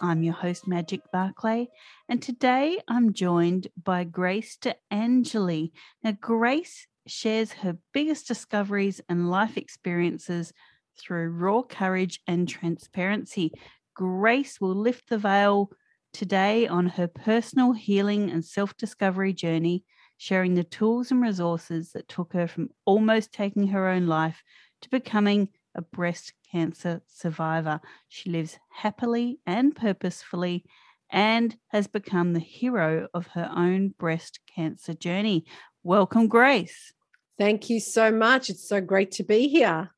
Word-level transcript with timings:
I'm 0.00 0.22
your 0.22 0.34
host, 0.34 0.68
Magic 0.68 1.00
Barclay, 1.12 1.68
and 2.08 2.20
today 2.20 2.78
I'm 2.86 3.14
joined 3.14 3.68
by 3.82 4.04
Grace 4.04 4.56
De 4.56 4.74
Angeli. 4.90 5.72
Now, 6.02 6.12
Grace 6.12 6.86
shares 7.06 7.52
her 7.52 7.78
biggest 7.94 8.28
discoveries 8.28 9.00
and 9.08 9.30
life 9.30 9.56
experiences 9.56 10.52
through 10.98 11.30
raw 11.30 11.62
courage 11.62 12.20
and 12.26 12.48
transparency. 12.48 13.52
Grace 13.94 14.60
will 14.60 14.74
lift 14.74 15.08
the 15.08 15.18
veil 15.18 15.70
today 16.12 16.66
on 16.66 16.88
her 16.88 17.06
personal 17.06 17.72
healing 17.72 18.30
and 18.30 18.44
self 18.44 18.76
discovery 18.76 19.32
journey, 19.32 19.84
sharing 20.18 20.54
the 20.54 20.64
tools 20.64 21.10
and 21.10 21.22
resources 21.22 21.92
that 21.92 22.08
took 22.08 22.34
her 22.34 22.46
from 22.46 22.68
almost 22.84 23.32
taking 23.32 23.68
her 23.68 23.88
own 23.88 24.06
life 24.06 24.42
to 24.82 24.90
becoming 24.90 25.48
a 25.76 25.82
breast 25.82 26.32
cancer 26.50 27.02
survivor. 27.06 27.80
She 28.08 28.30
lives 28.30 28.58
happily 28.70 29.38
and 29.46 29.76
purposefully 29.76 30.64
and 31.10 31.56
has 31.68 31.86
become 31.86 32.32
the 32.32 32.40
hero 32.40 33.06
of 33.14 33.28
her 33.28 33.48
own 33.54 33.94
breast 33.98 34.40
cancer 34.52 34.94
journey. 34.94 35.44
Welcome, 35.84 36.26
Grace. 36.26 36.92
Thank 37.38 37.70
you 37.70 37.80
so 37.80 38.10
much. 38.10 38.50
It's 38.50 38.68
so 38.68 38.80
great 38.80 39.12
to 39.12 39.22
be 39.22 39.48
here. 39.48 39.90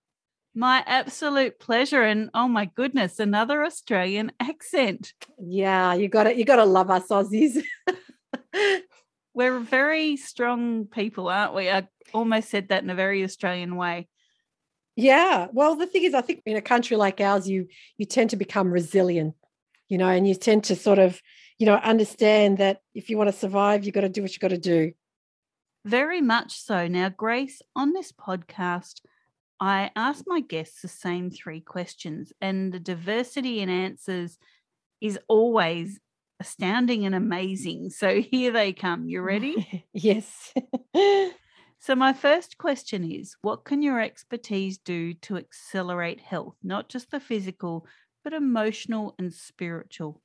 My 0.54 0.82
absolute 0.86 1.60
pleasure. 1.60 2.02
And 2.02 2.30
oh 2.34 2.48
my 2.48 2.64
goodness, 2.66 3.20
another 3.20 3.64
Australian 3.64 4.32
accent. 4.40 5.14
Yeah, 5.38 5.94
you 5.94 6.08
got 6.08 6.26
it. 6.26 6.36
You 6.36 6.44
got 6.44 6.56
to 6.56 6.64
love 6.64 6.90
us 6.90 7.08
Aussies. 7.08 7.62
We're 9.34 9.60
very 9.60 10.16
strong 10.16 10.86
people, 10.86 11.28
aren't 11.28 11.54
we? 11.54 11.70
I 11.70 11.86
almost 12.12 12.48
said 12.48 12.68
that 12.68 12.82
in 12.82 12.90
a 12.90 12.94
very 12.94 13.22
Australian 13.22 13.76
way. 13.76 14.08
Yeah. 14.98 15.46
Well, 15.52 15.76
the 15.76 15.86
thing 15.86 16.02
is, 16.02 16.12
I 16.12 16.22
think 16.22 16.42
in 16.44 16.56
a 16.56 16.60
country 16.60 16.96
like 16.96 17.20
ours, 17.20 17.48
you 17.48 17.68
you 17.98 18.04
tend 18.04 18.30
to 18.30 18.36
become 18.36 18.72
resilient, 18.72 19.36
you 19.88 19.96
know, 19.96 20.08
and 20.08 20.26
you 20.26 20.34
tend 20.34 20.64
to 20.64 20.74
sort 20.74 20.98
of, 20.98 21.22
you 21.56 21.66
know, 21.66 21.76
understand 21.76 22.58
that 22.58 22.80
if 22.96 23.08
you 23.08 23.16
want 23.16 23.28
to 23.28 23.36
survive, 23.36 23.84
you've 23.84 23.94
got 23.94 24.00
to 24.00 24.08
do 24.08 24.22
what 24.22 24.32
you've 24.32 24.40
got 24.40 24.48
to 24.48 24.58
do. 24.58 24.90
Very 25.84 26.20
much 26.20 26.60
so. 26.60 26.88
Now, 26.88 27.10
Grace, 27.10 27.62
on 27.76 27.92
this 27.92 28.10
podcast, 28.10 29.02
I 29.60 29.92
ask 29.94 30.24
my 30.26 30.40
guests 30.40 30.82
the 30.82 30.88
same 30.88 31.30
three 31.30 31.60
questions, 31.60 32.32
and 32.40 32.72
the 32.72 32.80
diversity 32.80 33.60
in 33.60 33.70
answers 33.70 34.36
is 35.00 35.16
always 35.28 36.00
astounding 36.40 37.06
and 37.06 37.14
amazing. 37.14 37.90
So 37.90 38.20
here 38.32 38.50
they 38.50 38.72
come. 38.72 39.08
You 39.08 39.22
ready? 39.22 39.86
yes. 39.92 40.52
So, 41.80 41.94
my 41.94 42.12
first 42.12 42.58
question 42.58 43.10
is 43.10 43.36
what 43.40 43.64
can 43.64 43.82
your 43.82 44.00
expertise 44.00 44.78
do 44.78 45.14
to 45.14 45.36
accelerate 45.36 46.20
health, 46.20 46.56
not 46.62 46.88
just 46.88 47.10
the 47.10 47.20
physical, 47.20 47.86
but 48.24 48.32
emotional 48.32 49.14
and 49.18 49.32
spiritual? 49.32 50.20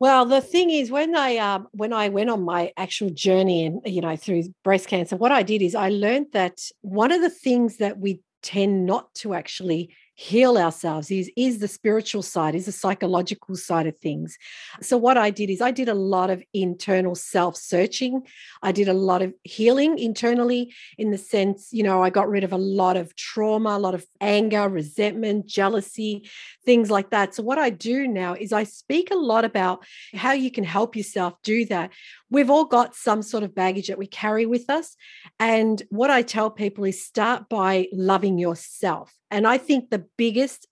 Well, 0.00 0.26
the 0.26 0.40
thing 0.40 0.70
is, 0.70 0.90
when 0.90 1.14
I 1.14 1.36
um, 1.36 1.68
when 1.70 1.92
I 1.92 2.08
went 2.08 2.30
on 2.30 2.42
my 2.42 2.72
actual 2.76 3.10
journey 3.10 3.64
and 3.64 3.80
you 3.86 4.00
know 4.00 4.16
through 4.16 4.42
breast 4.64 4.88
cancer, 4.88 5.16
what 5.16 5.30
I 5.30 5.44
did 5.44 5.62
is 5.62 5.76
I 5.76 5.90
learned 5.90 6.26
that 6.32 6.58
one 6.80 7.12
of 7.12 7.20
the 7.20 7.30
things 7.30 7.76
that 7.76 7.98
we 7.98 8.20
tend 8.42 8.84
not 8.84 9.14
to 9.14 9.34
actually 9.34 9.94
heal 10.22 10.56
ourselves 10.56 11.10
is 11.10 11.28
is 11.36 11.58
the 11.58 11.66
spiritual 11.66 12.22
side 12.22 12.54
is 12.54 12.66
the 12.66 12.72
psychological 12.72 13.56
side 13.56 13.88
of 13.88 13.98
things. 13.98 14.38
So 14.80 14.96
what 14.96 15.18
i 15.18 15.30
did 15.30 15.50
is 15.50 15.60
i 15.60 15.72
did 15.72 15.88
a 15.88 15.94
lot 15.94 16.30
of 16.30 16.42
internal 16.54 17.16
self 17.16 17.56
searching 17.56 18.22
i 18.62 18.70
did 18.70 18.88
a 18.88 19.00
lot 19.10 19.20
of 19.22 19.34
healing 19.42 19.98
internally 19.98 20.72
in 20.96 21.10
the 21.10 21.18
sense 21.18 21.68
you 21.72 21.82
know 21.82 22.04
i 22.04 22.10
got 22.10 22.28
rid 22.28 22.44
of 22.44 22.52
a 22.52 22.64
lot 22.82 22.96
of 22.96 23.16
trauma 23.16 23.70
a 23.70 23.82
lot 23.86 23.94
of 23.94 24.04
anger 24.20 24.68
resentment 24.68 25.46
jealousy 25.46 26.28
things 26.64 26.88
like 26.90 27.10
that. 27.10 27.34
So 27.34 27.42
what 27.42 27.58
i 27.58 27.70
do 27.70 28.06
now 28.06 28.34
is 28.34 28.52
i 28.52 28.64
speak 28.64 29.10
a 29.10 29.22
lot 29.32 29.44
about 29.44 29.84
how 30.14 30.32
you 30.32 30.50
can 30.50 30.64
help 30.64 30.94
yourself 30.94 31.34
do 31.42 31.64
that. 31.66 31.90
We've 32.30 32.50
all 32.50 32.64
got 32.64 32.94
some 32.94 33.22
sort 33.22 33.42
of 33.42 33.54
baggage 33.54 33.88
that 33.88 33.98
we 33.98 34.06
carry 34.06 34.46
with 34.46 34.70
us 34.70 34.96
and 35.38 35.82
what 35.90 36.10
i 36.10 36.22
tell 36.22 36.50
people 36.50 36.84
is 36.84 37.04
start 37.04 37.48
by 37.48 37.88
loving 37.92 38.38
yourself 38.38 39.12
and 39.32 39.46
I 39.46 39.58
think 39.58 39.90
the 39.90 40.06
biggest 40.16 40.68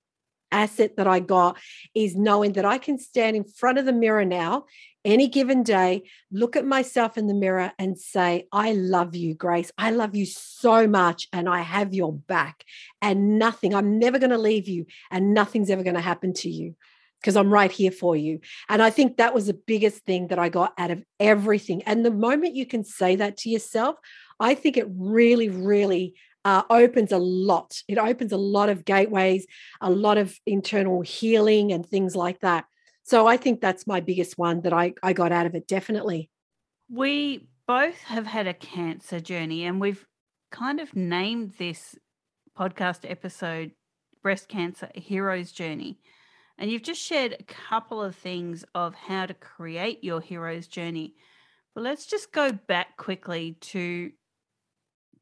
asset 0.53 0.97
that 0.97 1.06
I 1.06 1.21
got 1.21 1.56
is 1.94 2.16
knowing 2.16 2.53
that 2.53 2.65
I 2.65 2.78
can 2.78 2.98
stand 2.98 3.37
in 3.37 3.44
front 3.44 3.78
of 3.78 3.87
the 3.87 3.93
mirror 3.93 4.25
now, 4.25 4.66
any 5.04 5.28
given 5.28 5.62
day, 5.62 6.03
look 6.31 6.56
at 6.56 6.66
myself 6.66 7.16
in 7.16 7.26
the 7.26 7.34
mirror 7.34 7.72
and 7.78 7.98
say, 7.98 8.47
I 8.53 8.72
love 8.72 9.16
you, 9.16 9.34
Grace. 9.34 9.72
I 9.78 9.93
love 9.93 10.15
you 10.15 10.26
so 10.26 10.87
much, 10.87 11.26
and 11.32 11.48
I 11.48 11.60
have 11.60 11.94
your 11.94 12.12
back. 12.12 12.65
And 13.00 13.38
nothing, 13.38 13.75
I'm 13.75 13.98
never 13.98 14.19
going 14.19 14.31
to 14.31 14.38
leave 14.38 14.69
you, 14.69 14.87
and 15.10 15.32
nothing's 15.32 15.71
ever 15.71 15.82
going 15.82 15.94
to 15.94 16.03
happen 16.03 16.34
to 16.34 16.50
you 16.50 16.77
because 17.21 17.37
I'm 17.37 17.53
right 17.53 17.71
here 17.71 17.91
for 17.91 18.16
you. 18.16 18.41
And 18.69 18.82
I 18.82 18.91
think 18.91 19.16
that 19.16 19.34
was 19.34 19.47
the 19.47 19.54
biggest 19.54 20.04
thing 20.04 20.28
that 20.28 20.38
I 20.38 20.48
got 20.48 20.72
out 20.78 20.91
of 20.91 21.04
everything. 21.19 21.82
And 21.82 22.04
the 22.04 22.10
moment 22.10 22.56
you 22.56 22.66
can 22.66 22.84
say 22.84 23.16
that 23.16 23.37
to 23.38 23.50
yourself, 23.50 23.97
I 24.38 24.54
think 24.54 24.77
it 24.77 24.87
really, 24.91 25.50
really 25.50 26.15
uh, 26.45 26.62
opens 26.71 27.12
a 27.12 27.19
lot. 27.19 27.83
It 27.89 27.99
opens 27.99 28.33
a 28.33 28.37
lot 28.37 28.69
of 28.69 28.84
gateways, 28.84 29.47
a 29.81 29.91
lot 29.91 30.19
of 30.19 30.34
internal 30.47 31.03
healing 31.03 31.73
and 31.73 31.84
things 31.87 32.17
like 32.17 32.41
that. 32.41 32.65
So 33.03 33.27
I 33.27 33.37
think 33.37 33.61
that's 33.61 33.87
my 33.87 34.01
biggest 34.01 34.39
one 34.39 34.62
that 34.62 34.73
I, 34.73 34.95
I 35.03 35.12
got 35.12 35.33
out 35.33 35.47
of 35.47 35.55
it, 35.55 35.67
definitely. 35.67 36.31
We 36.89 37.49
both 37.67 37.99
have 38.03 38.27
had 38.27 38.47
a 38.47 38.55
cancer 38.55 39.21
journey 39.21 39.65
and 39.65 39.81
we've 39.81 40.05
kind 40.51 40.81
of 40.81 40.95
named 40.95 41.55
this 41.59 41.97
podcast 42.59 43.09
episode 43.09 43.72
Breast 44.22 44.49
Cancer 44.49 44.91
a 44.95 45.01
Hero's 45.01 45.53
Journey. 45.53 45.99
And 46.59 46.71
you've 46.71 46.83
just 46.83 47.01
shared 47.01 47.37
a 47.39 47.43
couple 47.45 48.03
of 48.03 48.15
things 48.15 48.65
of 48.75 48.95
how 48.95 49.25
to 49.27 49.34
create 49.34 50.05
your 50.05 50.21
hero's 50.21 50.67
journey. 50.67 51.15
But 51.75 51.84
let's 51.84 52.07
just 52.07 52.33
go 52.33 52.53
back 52.53 52.99
quickly 52.99 53.57
to 53.61 54.11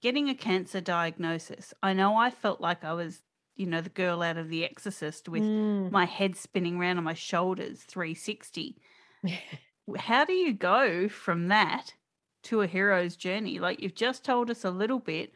getting 0.01 0.29
a 0.29 0.35
cancer 0.35 0.81
diagnosis, 0.81 1.75
I 1.83 1.93
know 1.93 2.17
I 2.17 2.31
felt 2.31 2.61
like 2.61 2.85
I 2.85 2.93
was, 2.93 3.21
you 3.57 3.67
know, 3.67 3.81
the 3.81 3.89
girl 3.89 4.23
out 4.23 4.37
of 4.37 4.49
The 4.49 4.65
Exorcist 4.65 5.29
with 5.29 5.43
mm. 5.43 5.91
my 5.91 6.05
head 6.05 6.37
spinning 6.37 6.79
around 6.79 6.99
on 6.99 7.05
my 7.05 7.15
shoulders 7.15 7.83
360. 7.83 8.77
How 9.99 10.25
do 10.25 10.33
you 10.33 10.53
go 10.53 11.09
from 11.09 11.49
that 11.49 11.95
to 12.45 12.61
a 12.61 12.67
hero's 12.67 13.17
journey? 13.17 13.59
Like 13.59 13.81
you've 13.81 13.95
just 13.95 14.25
told 14.25 14.51
us 14.51 14.65
a 14.65 14.71
little 14.71 14.99
bit, 14.99 15.33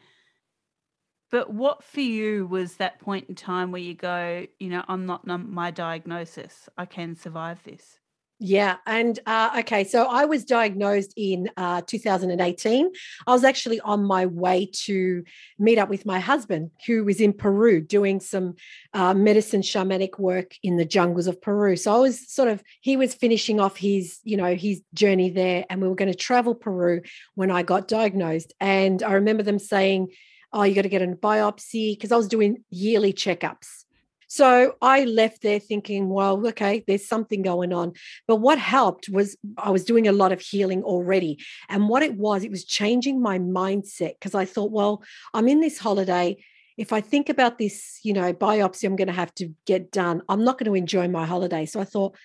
but 1.31 1.53
what 1.53 1.83
for 1.83 2.03
you 2.03 2.47
was 2.47 2.77
that 2.77 3.01
point 3.01 3.29
in 3.29 3.35
time 3.35 3.73
where 3.73 3.81
you 3.81 3.95
go, 3.95 4.47
you 4.61 4.69
know, 4.69 4.85
I'm 4.87 5.07
not 5.07 5.27
my 5.27 5.71
diagnosis. 5.71 6.69
I 6.77 6.85
can 6.85 7.17
survive 7.17 7.63
this. 7.65 7.99
Yeah. 8.45 8.79
And 8.89 9.21
uh, 9.25 9.51
okay, 9.61 9.85
so 9.85 10.07
I 10.07 10.25
was 10.25 10.45
diagnosed 10.45 11.15
in 11.17 11.49
uh, 11.57 11.83
2018. 11.87 12.91
I 13.25 13.31
was 13.31 13.45
actually 13.45 13.79
on 13.79 14.03
my 14.03 14.27
way 14.27 14.69
to 14.87 15.23
meet 15.61 15.79
up 15.79 15.89
with 15.89 16.05
my 16.05 16.19
husband, 16.19 16.73
who 16.85 17.05
was 17.05 17.21
in 17.21 17.35
Peru 17.35 17.81
doing 17.81 18.19
some 18.19 18.57
uh, 18.95 19.15
medicine 19.15 19.63
shamanic 19.63 20.19
work 20.19 20.57
in 20.61 20.77
the 20.77 20.85
jungles 20.85 21.29
of 21.29 21.41
Peru. 21.41 21.77
So 21.77 21.95
I 21.95 21.99
was 22.01 22.29
sort 22.33 22.49
of, 22.49 22.65
he 22.81 22.97
was 22.97 23.15
finishing 23.15 23.61
off 23.61 23.77
his, 23.77 24.19
you 24.25 24.37
know, 24.37 24.57
his 24.57 24.83
journey 24.93 25.31
there, 25.31 25.65
and 25.71 25.81
we 25.81 25.87
were 25.87 25.95
going 25.95 26.11
to 26.11 26.19
travel 26.19 26.57
Peru 26.57 27.03
when 27.37 27.53
I 27.53 27.63
got 27.63 27.87
diagnosed. 27.87 28.53
And 28.59 29.05
I 29.05 29.13
remember 29.13 29.45
them 29.45 29.61
saying, 29.61 30.09
Oh, 30.53 30.65
you 30.65 30.75
got 30.75 30.83
to 30.83 30.89
get 30.89 31.01
a 31.01 31.07
biopsy 31.07 31.97
because 31.97 32.11
I 32.11 32.17
was 32.17 32.27
doing 32.27 32.65
yearly 32.71 33.13
checkups 33.13 33.85
So 34.33 34.77
I 34.81 35.05
left 35.05 35.43
there 35.43 35.59
thinking, 35.59 36.09
well, 36.09 36.47
okay, 36.47 36.83
there's 36.87 37.07
something 37.07 37.43
going 37.43 37.75
on. 37.75 37.93
But 38.27 38.37
what 38.37 38.59
helped 38.59 39.11
was 39.11 39.37
I 39.59 39.69
was 39.69 39.85
doing 39.85 40.09
a 40.09 40.13
lot 40.13 40.33
of 40.33 40.41
healing 40.41 40.83
already. 40.85 41.39
And 41.69 41.87
what 41.87 42.03
it 42.03 42.15
was, 42.15 42.43
it 42.43 42.51
was 42.51 42.65
changing 42.65 43.21
my 43.21 43.39
mindset 43.39 44.15
because 44.15 44.35
I 44.35 44.47
thought, 44.47 44.73
well, 44.73 45.03
I'm 45.35 45.49
in 45.49 45.61
this 45.61 45.79
holiday 45.79 46.39
if 46.79 46.95
I 46.95 47.03
think 47.03 47.29
about 47.29 47.59
this, 47.59 48.01
you 48.03 48.15
know, 48.15 48.33
biopsy 48.33 48.85
I'm 48.85 48.97
going 48.97 49.09
to 49.09 49.13
have 49.13 49.35
to 49.35 49.51
get 49.67 49.93
done, 49.93 50.23
I'm 50.31 50.45
not 50.45 50.57
going 50.57 50.73
to 50.73 50.79
enjoy 50.79 51.09
my 51.09 51.27
holiday. 51.27 51.67
So 51.67 51.79
I 51.79 51.85
thought, 51.85 52.17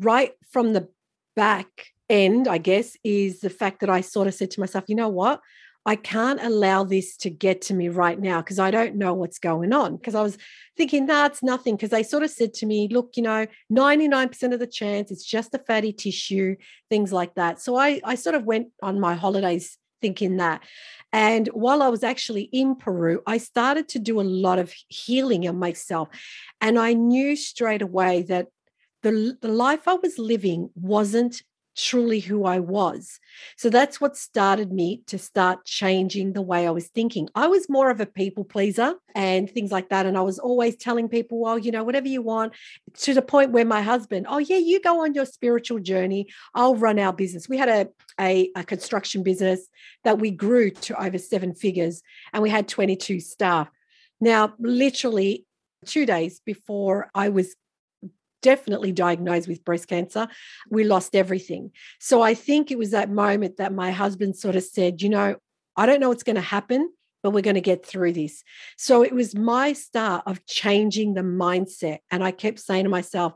right 0.00 0.32
from 0.50 0.72
the 0.72 0.88
back 1.36 1.68
end, 2.10 2.48
I 2.48 2.58
guess, 2.58 2.96
is 3.04 3.38
the 3.38 3.50
fact 3.50 3.78
that 3.80 3.88
I 3.88 4.00
sort 4.00 4.26
of 4.26 4.34
said 4.34 4.50
to 4.50 4.60
myself, 4.60 4.86
you 4.88 4.96
know 4.96 5.08
what? 5.08 5.40
I 5.84 5.96
can't 5.96 6.40
allow 6.40 6.84
this 6.84 7.16
to 7.18 7.30
get 7.30 7.62
to 7.62 7.74
me 7.74 7.88
right 7.88 8.18
now 8.18 8.40
because 8.40 8.58
I 8.58 8.70
don't 8.70 8.94
know 8.96 9.14
what's 9.14 9.38
going 9.38 9.72
on. 9.72 9.96
Because 9.96 10.14
I 10.14 10.22
was 10.22 10.38
thinking, 10.76 11.06
nah, 11.06 11.26
it's 11.26 11.42
nothing. 11.42 11.74
Because 11.74 11.90
they 11.90 12.04
sort 12.04 12.22
of 12.22 12.30
said 12.30 12.54
to 12.54 12.66
me, 12.66 12.88
look, 12.88 13.16
you 13.16 13.22
know, 13.22 13.46
99% 13.72 14.52
of 14.52 14.60
the 14.60 14.66
chance 14.66 15.10
it's 15.10 15.24
just 15.24 15.54
a 15.54 15.58
fatty 15.58 15.92
tissue, 15.92 16.56
things 16.88 17.12
like 17.12 17.34
that. 17.34 17.60
So 17.60 17.76
I, 17.76 18.00
I 18.04 18.14
sort 18.14 18.36
of 18.36 18.44
went 18.44 18.68
on 18.82 19.00
my 19.00 19.14
holidays 19.14 19.76
thinking 20.00 20.36
that. 20.36 20.62
And 21.12 21.48
while 21.48 21.82
I 21.82 21.88
was 21.88 22.02
actually 22.02 22.42
in 22.52 22.76
Peru, 22.76 23.20
I 23.26 23.38
started 23.38 23.88
to 23.90 23.98
do 23.98 24.20
a 24.20 24.22
lot 24.22 24.58
of 24.58 24.72
healing 24.88 25.46
on 25.48 25.58
myself. 25.58 26.08
And 26.60 26.78
I 26.78 26.92
knew 26.92 27.36
straight 27.36 27.82
away 27.82 28.22
that 28.22 28.48
the, 29.02 29.36
the 29.40 29.48
life 29.48 29.88
I 29.88 29.94
was 29.94 30.18
living 30.18 30.70
wasn't 30.74 31.42
truly 31.76 32.20
who 32.20 32.44
I 32.44 32.58
was. 32.58 33.18
So 33.56 33.70
that's 33.70 34.00
what 34.00 34.16
started 34.16 34.72
me 34.72 35.02
to 35.06 35.18
start 35.18 35.64
changing 35.64 36.32
the 36.32 36.42
way 36.42 36.66
I 36.66 36.70
was 36.70 36.88
thinking. 36.88 37.28
I 37.34 37.46
was 37.46 37.68
more 37.68 37.90
of 37.90 38.00
a 38.00 38.06
people 38.06 38.44
pleaser 38.44 38.94
and 39.14 39.50
things 39.50 39.72
like 39.72 39.88
that. 39.88 40.06
And 40.06 40.16
I 40.16 40.22
was 40.22 40.38
always 40.38 40.76
telling 40.76 41.08
people, 41.08 41.40
well, 41.40 41.58
you 41.58 41.70
know, 41.70 41.84
whatever 41.84 42.08
you 42.08 42.22
want, 42.22 42.52
to 42.98 43.14
the 43.14 43.22
point 43.22 43.52
where 43.52 43.64
my 43.64 43.82
husband, 43.82 44.26
oh, 44.28 44.38
yeah, 44.38 44.58
you 44.58 44.80
go 44.80 45.02
on 45.04 45.14
your 45.14 45.26
spiritual 45.26 45.78
journey. 45.78 46.28
I'll 46.54 46.76
run 46.76 46.98
our 46.98 47.12
business. 47.12 47.48
We 47.48 47.58
had 47.58 47.68
a, 47.68 47.88
a, 48.20 48.50
a 48.56 48.64
construction 48.64 49.22
business 49.22 49.66
that 50.04 50.18
we 50.18 50.30
grew 50.30 50.70
to 50.70 51.02
over 51.02 51.18
seven 51.18 51.54
figures 51.54 52.02
and 52.32 52.42
we 52.42 52.50
had 52.50 52.68
22 52.68 53.20
staff. 53.20 53.68
Now, 54.20 54.54
literally 54.58 55.46
two 55.86 56.06
days 56.06 56.40
before 56.44 57.10
I 57.14 57.28
was 57.30 57.56
definitely 58.42 58.92
diagnosed 58.92 59.48
with 59.48 59.64
breast 59.64 59.88
cancer. 59.88 60.28
We 60.70 60.84
lost 60.84 61.14
everything. 61.14 61.70
So 61.98 62.20
I 62.20 62.34
think 62.34 62.70
it 62.70 62.78
was 62.78 62.90
that 62.90 63.10
moment 63.10 63.56
that 63.56 63.72
my 63.72 63.90
husband 63.90 64.36
sort 64.36 64.56
of 64.56 64.64
said, 64.64 65.00
you 65.00 65.08
know, 65.08 65.36
I 65.76 65.86
don't 65.86 66.00
know 66.00 66.08
what's 66.08 66.22
going 66.22 66.36
to 66.36 66.42
happen, 66.42 66.92
but 67.22 67.30
we're 67.30 67.40
going 67.40 67.54
to 67.54 67.60
get 67.60 67.86
through 67.86 68.12
this. 68.12 68.42
So 68.76 69.02
it 69.02 69.14
was 69.14 69.34
my 69.34 69.72
start 69.72 70.24
of 70.26 70.44
changing 70.46 71.14
the 71.14 71.22
mindset. 71.22 71.98
And 72.10 72.22
I 72.22 72.30
kept 72.32 72.60
saying 72.60 72.84
to 72.84 72.90
myself, 72.90 73.32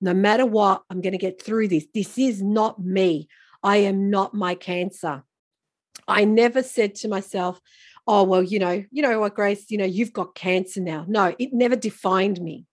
no 0.00 0.14
matter 0.14 0.46
what, 0.46 0.82
I'm 0.88 1.00
going 1.00 1.12
to 1.12 1.18
get 1.18 1.42
through 1.42 1.68
this. 1.68 1.86
This 1.92 2.16
is 2.18 2.42
not 2.42 2.82
me. 2.82 3.28
I 3.62 3.78
am 3.78 4.10
not 4.10 4.34
my 4.34 4.54
cancer. 4.54 5.24
I 6.06 6.24
never 6.24 6.62
said 6.62 6.94
to 6.96 7.08
myself, 7.08 7.60
oh, 8.06 8.22
well, 8.24 8.42
you 8.42 8.58
know, 8.58 8.84
you 8.90 9.02
know 9.02 9.18
what, 9.20 9.34
Grace, 9.34 9.70
you 9.70 9.78
know, 9.78 9.84
you've 9.84 10.12
got 10.12 10.34
cancer 10.34 10.80
now. 10.80 11.04
No, 11.08 11.34
it 11.38 11.52
never 11.52 11.76
defined 11.76 12.40
me. 12.40 12.66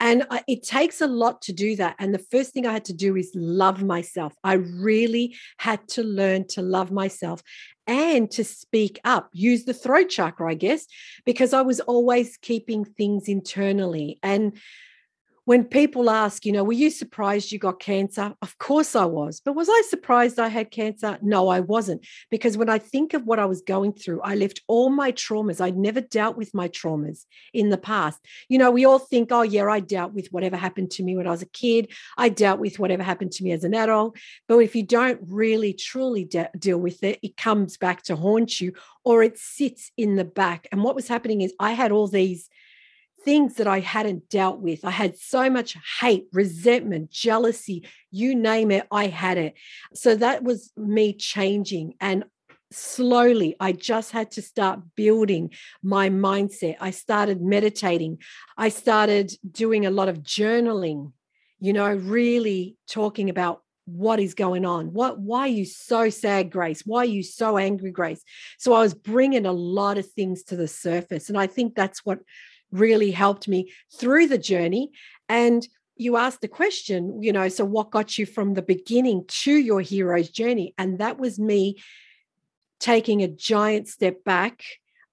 And 0.00 0.26
it 0.46 0.62
takes 0.62 1.00
a 1.00 1.06
lot 1.06 1.42
to 1.42 1.52
do 1.52 1.76
that. 1.76 1.96
And 1.98 2.14
the 2.14 2.18
first 2.18 2.52
thing 2.52 2.66
I 2.66 2.72
had 2.72 2.84
to 2.86 2.92
do 2.92 3.16
is 3.16 3.30
love 3.34 3.82
myself. 3.82 4.34
I 4.42 4.54
really 4.54 5.36
had 5.58 5.86
to 5.88 6.02
learn 6.02 6.46
to 6.48 6.62
love 6.62 6.90
myself 6.90 7.42
and 7.86 8.30
to 8.30 8.44
speak 8.44 8.98
up, 9.04 9.28
use 9.32 9.64
the 9.64 9.74
throat 9.74 10.08
chakra, 10.08 10.50
I 10.50 10.54
guess, 10.54 10.86
because 11.26 11.52
I 11.52 11.62
was 11.62 11.80
always 11.80 12.38
keeping 12.38 12.84
things 12.84 13.28
internally. 13.28 14.18
And 14.22 14.56
when 15.44 15.64
people 15.64 16.08
ask, 16.08 16.46
you 16.46 16.52
know, 16.52 16.64
were 16.64 16.72
you 16.72 16.90
surprised 16.90 17.52
you 17.52 17.58
got 17.58 17.80
cancer? 17.80 18.34
Of 18.40 18.56
course 18.58 18.96
I 18.96 19.04
was. 19.04 19.40
But 19.44 19.54
was 19.54 19.68
I 19.68 19.82
surprised 19.88 20.38
I 20.38 20.48
had 20.48 20.70
cancer? 20.70 21.18
No, 21.20 21.48
I 21.48 21.60
wasn't. 21.60 22.06
Because 22.30 22.56
when 22.56 22.70
I 22.70 22.78
think 22.78 23.14
of 23.14 23.24
what 23.24 23.38
I 23.38 23.44
was 23.44 23.60
going 23.62 23.92
through, 23.92 24.22
I 24.22 24.36
left 24.36 24.62
all 24.68 24.90
my 24.90 25.12
traumas. 25.12 25.60
I'd 25.60 25.76
never 25.76 26.00
dealt 26.00 26.36
with 26.36 26.54
my 26.54 26.68
traumas 26.68 27.24
in 27.52 27.68
the 27.68 27.78
past. 27.78 28.20
You 28.48 28.58
know, 28.58 28.70
we 28.70 28.84
all 28.84 28.98
think, 28.98 29.30
oh, 29.32 29.42
yeah, 29.42 29.66
I 29.66 29.80
dealt 29.80 30.14
with 30.14 30.28
whatever 30.28 30.56
happened 30.56 30.90
to 30.92 31.02
me 31.02 31.16
when 31.16 31.26
I 31.26 31.30
was 31.30 31.42
a 31.42 31.46
kid. 31.46 31.90
I 32.16 32.30
dealt 32.30 32.60
with 32.60 32.78
whatever 32.78 33.02
happened 33.02 33.32
to 33.32 33.44
me 33.44 33.52
as 33.52 33.64
an 33.64 33.74
adult. 33.74 34.16
But 34.48 34.58
if 34.58 34.74
you 34.74 34.82
don't 34.82 35.20
really, 35.22 35.74
truly 35.74 36.24
de- 36.24 36.50
deal 36.58 36.78
with 36.78 37.02
it, 37.02 37.18
it 37.22 37.36
comes 37.36 37.76
back 37.76 38.02
to 38.04 38.16
haunt 38.16 38.60
you 38.60 38.72
or 39.04 39.22
it 39.22 39.38
sits 39.38 39.90
in 39.96 40.16
the 40.16 40.24
back. 40.24 40.66
And 40.72 40.82
what 40.82 40.94
was 40.94 41.08
happening 41.08 41.42
is 41.42 41.54
I 41.60 41.72
had 41.72 41.92
all 41.92 42.08
these 42.08 42.48
things 43.24 43.54
that 43.54 43.66
I 43.66 43.80
hadn't 43.80 44.28
dealt 44.28 44.60
with. 44.60 44.84
I 44.84 44.90
had 44.90 45.18
so 45.18 45.48
much 45.50 45.76
hate, 46.00 46.26
resentment, 46.32 47.10
jealousy, 47.10 47.86
you 48.10 48.34
name 48.34 48.70
it, 48.70 48.86
I 48.90 49.06
had 49.06 49.38
it. 49.38 49.54
So 49.94 50.14
that 50.16 50.42
was 50.42 50.72
me 50.76 51.14
changing. 51.14 51.94
And 52.00 52.24
slowly, 52.70 53.56
I 53.60 53.72
just 53.72 54.12
had 54.12 54.32
to 54.32 54.42
start 54.42 54.80
building 54.96 55.50
my 55.82 56.10
mindset. 56.10 56.76
I 56.80 56.90
started 56.90 57.40
meditating, 57.40 58.18
I 58.56 58.68
started 58.68 59.32
doing 59.50 59.86
a 59.86 59.90
lot 59.90 60.08
of 60.08 60.22
journaling, 60.22 61.12
you 61.60 61.72
know, 61.72 61.92
really 61.92 62.76
talking 62.88 63.30
about 63.30 63.60
what 63.86 64.18
is 64.18 64.32
going 64.32 64.64
on 64.64 64.94
what 64.94 65.18
why 65.18 65.40
are 65.40 65.48
you 65.48 65.66
so 65.66 66.08
sad 66.08 66.50
grace 66.50 66.82
why 66.86 67.00
are 67.00 67.04
you 67.04 67.22
so 67.22 67.58
angry 67.58 67.90
grace 67.90 68.22
so 68.58 68.72
i 68.72 68.80
was 68.80 68.94
bringing 68.94 69.44
a 69.44 69.52
lot 69.52 69.98
of 69.98 70.10
things 70.12 70.42
to 70.42 70.56
the 70.56 70.66
surface 70.66 71.28
and 71.28 71.36
i 71.36 71.46
think 71.46 71.74
that's 71.74 72.02
what 72.02 72.18
really 72.74 73.10
helped 73.10 73.48
me 73.48 73.70
through 73.98 74.26
the 74.26 74.38
journey. 74.38 74.90
And 75.28 75.66
you 75.96 76.16
asked 76.16 76.40
the 76.40 76.48
question, 76.48 77.22
you 77.22 77.32
know, 77.32 77.48
so 77.48 77.64
what 77.64 77.90
got 77.90 78.18
you 78.18 78.26
from 78.26 78.54
the 78.54 78.62
beginning 78.62 79.24
to 79.28 79.52
your 79.52 79.80
hero's 79.80 80.28
journey? 80.28 80.74
And 80.76 80.98
that 80.98 81.18
was 81.18 81.38
me 81.38 81.76
taking 82.80 83.22
a 83.22 83.28
giant 83.28 83.88
step 83.88 84.24
back, 84.24 84.64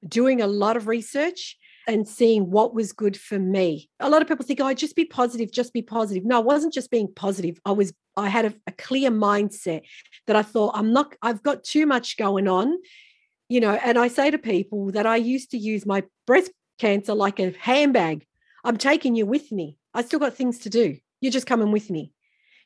doing 0.06 0.42
a 0.42 0.48
lot 0.48 0.76
of 0.76 0.88
research 0.88 1.58
and 1.88 2.08
seeing 2.08 2.50
what 2.50 2.74
was 2.74 2.94
good 2.94 3.18
for 3.18 3.40
me. 3.40 3.90
A 4.00 4.10
lot 4.10 4.22
of 4.22 4.28
people 4.28 4.46
think, 4.46 4.60
oh, 4.60 4.74
just 4.74 4.96
be 4.96 5.06
positive, 5.06 5.52
just 5.52 5.74
be 5.74 5.82
positive. 5.82 6.26
No, 6.26 6.38
I 6.38 6.40
wasn't 6.44 6.74
just 6.74 6.92
being 6.92 7.12
positive. 7.16 7.60
I 7.66 7.72
was, 7.72 7.94
I 8.18 8.30
had 8.30 8.46
a, 8.46 8.54
a 8.68 8.72
clear 8.72 9.12
mindset 9.12 9.84
that 10.28 10.36
I 10.36 10.42
thought, 10.42 10.76
I'm 10.76 10.94
not, 10.94 11.16
I've 11.22 11.44
got 11.44 11.64
too 11.64 11.86
much 11.86 12.18
going 12.18 12.48
on, 12.48 12.78
you 13.50 13.60
know. 13.60 13.74
And 13.74 13.98
I 13.98 14.08
say 14.08 14.32
to 14.32 14.38
people 14.38 14.92
that 14.92 15.06
I 15.06 15.18
used 15.18 15.52
to 15.52 15.58
use 15.58 15.86
my 15.86 16.04
breast 16.26 16.52
cancer 16.82 17.14
like 17.14 17.40
a 17.40 17.54
handbag. 17.60 18.26
I'm 18.64 18.78
taking 18.78 19.16
you 19.16 19.26
with 19.28 19.52
me. 19.52 19.78
I 19.94 20.02
still 20.02 20.20
got 20.20 20.34
things 20.34 20.60
to 20.60 20.70
do. 20.70 20.98
You're 21.22 21.32
just 21.32 21.46
coming 21.46 21.72
with 21.72 21.90
me. 21.92 22.12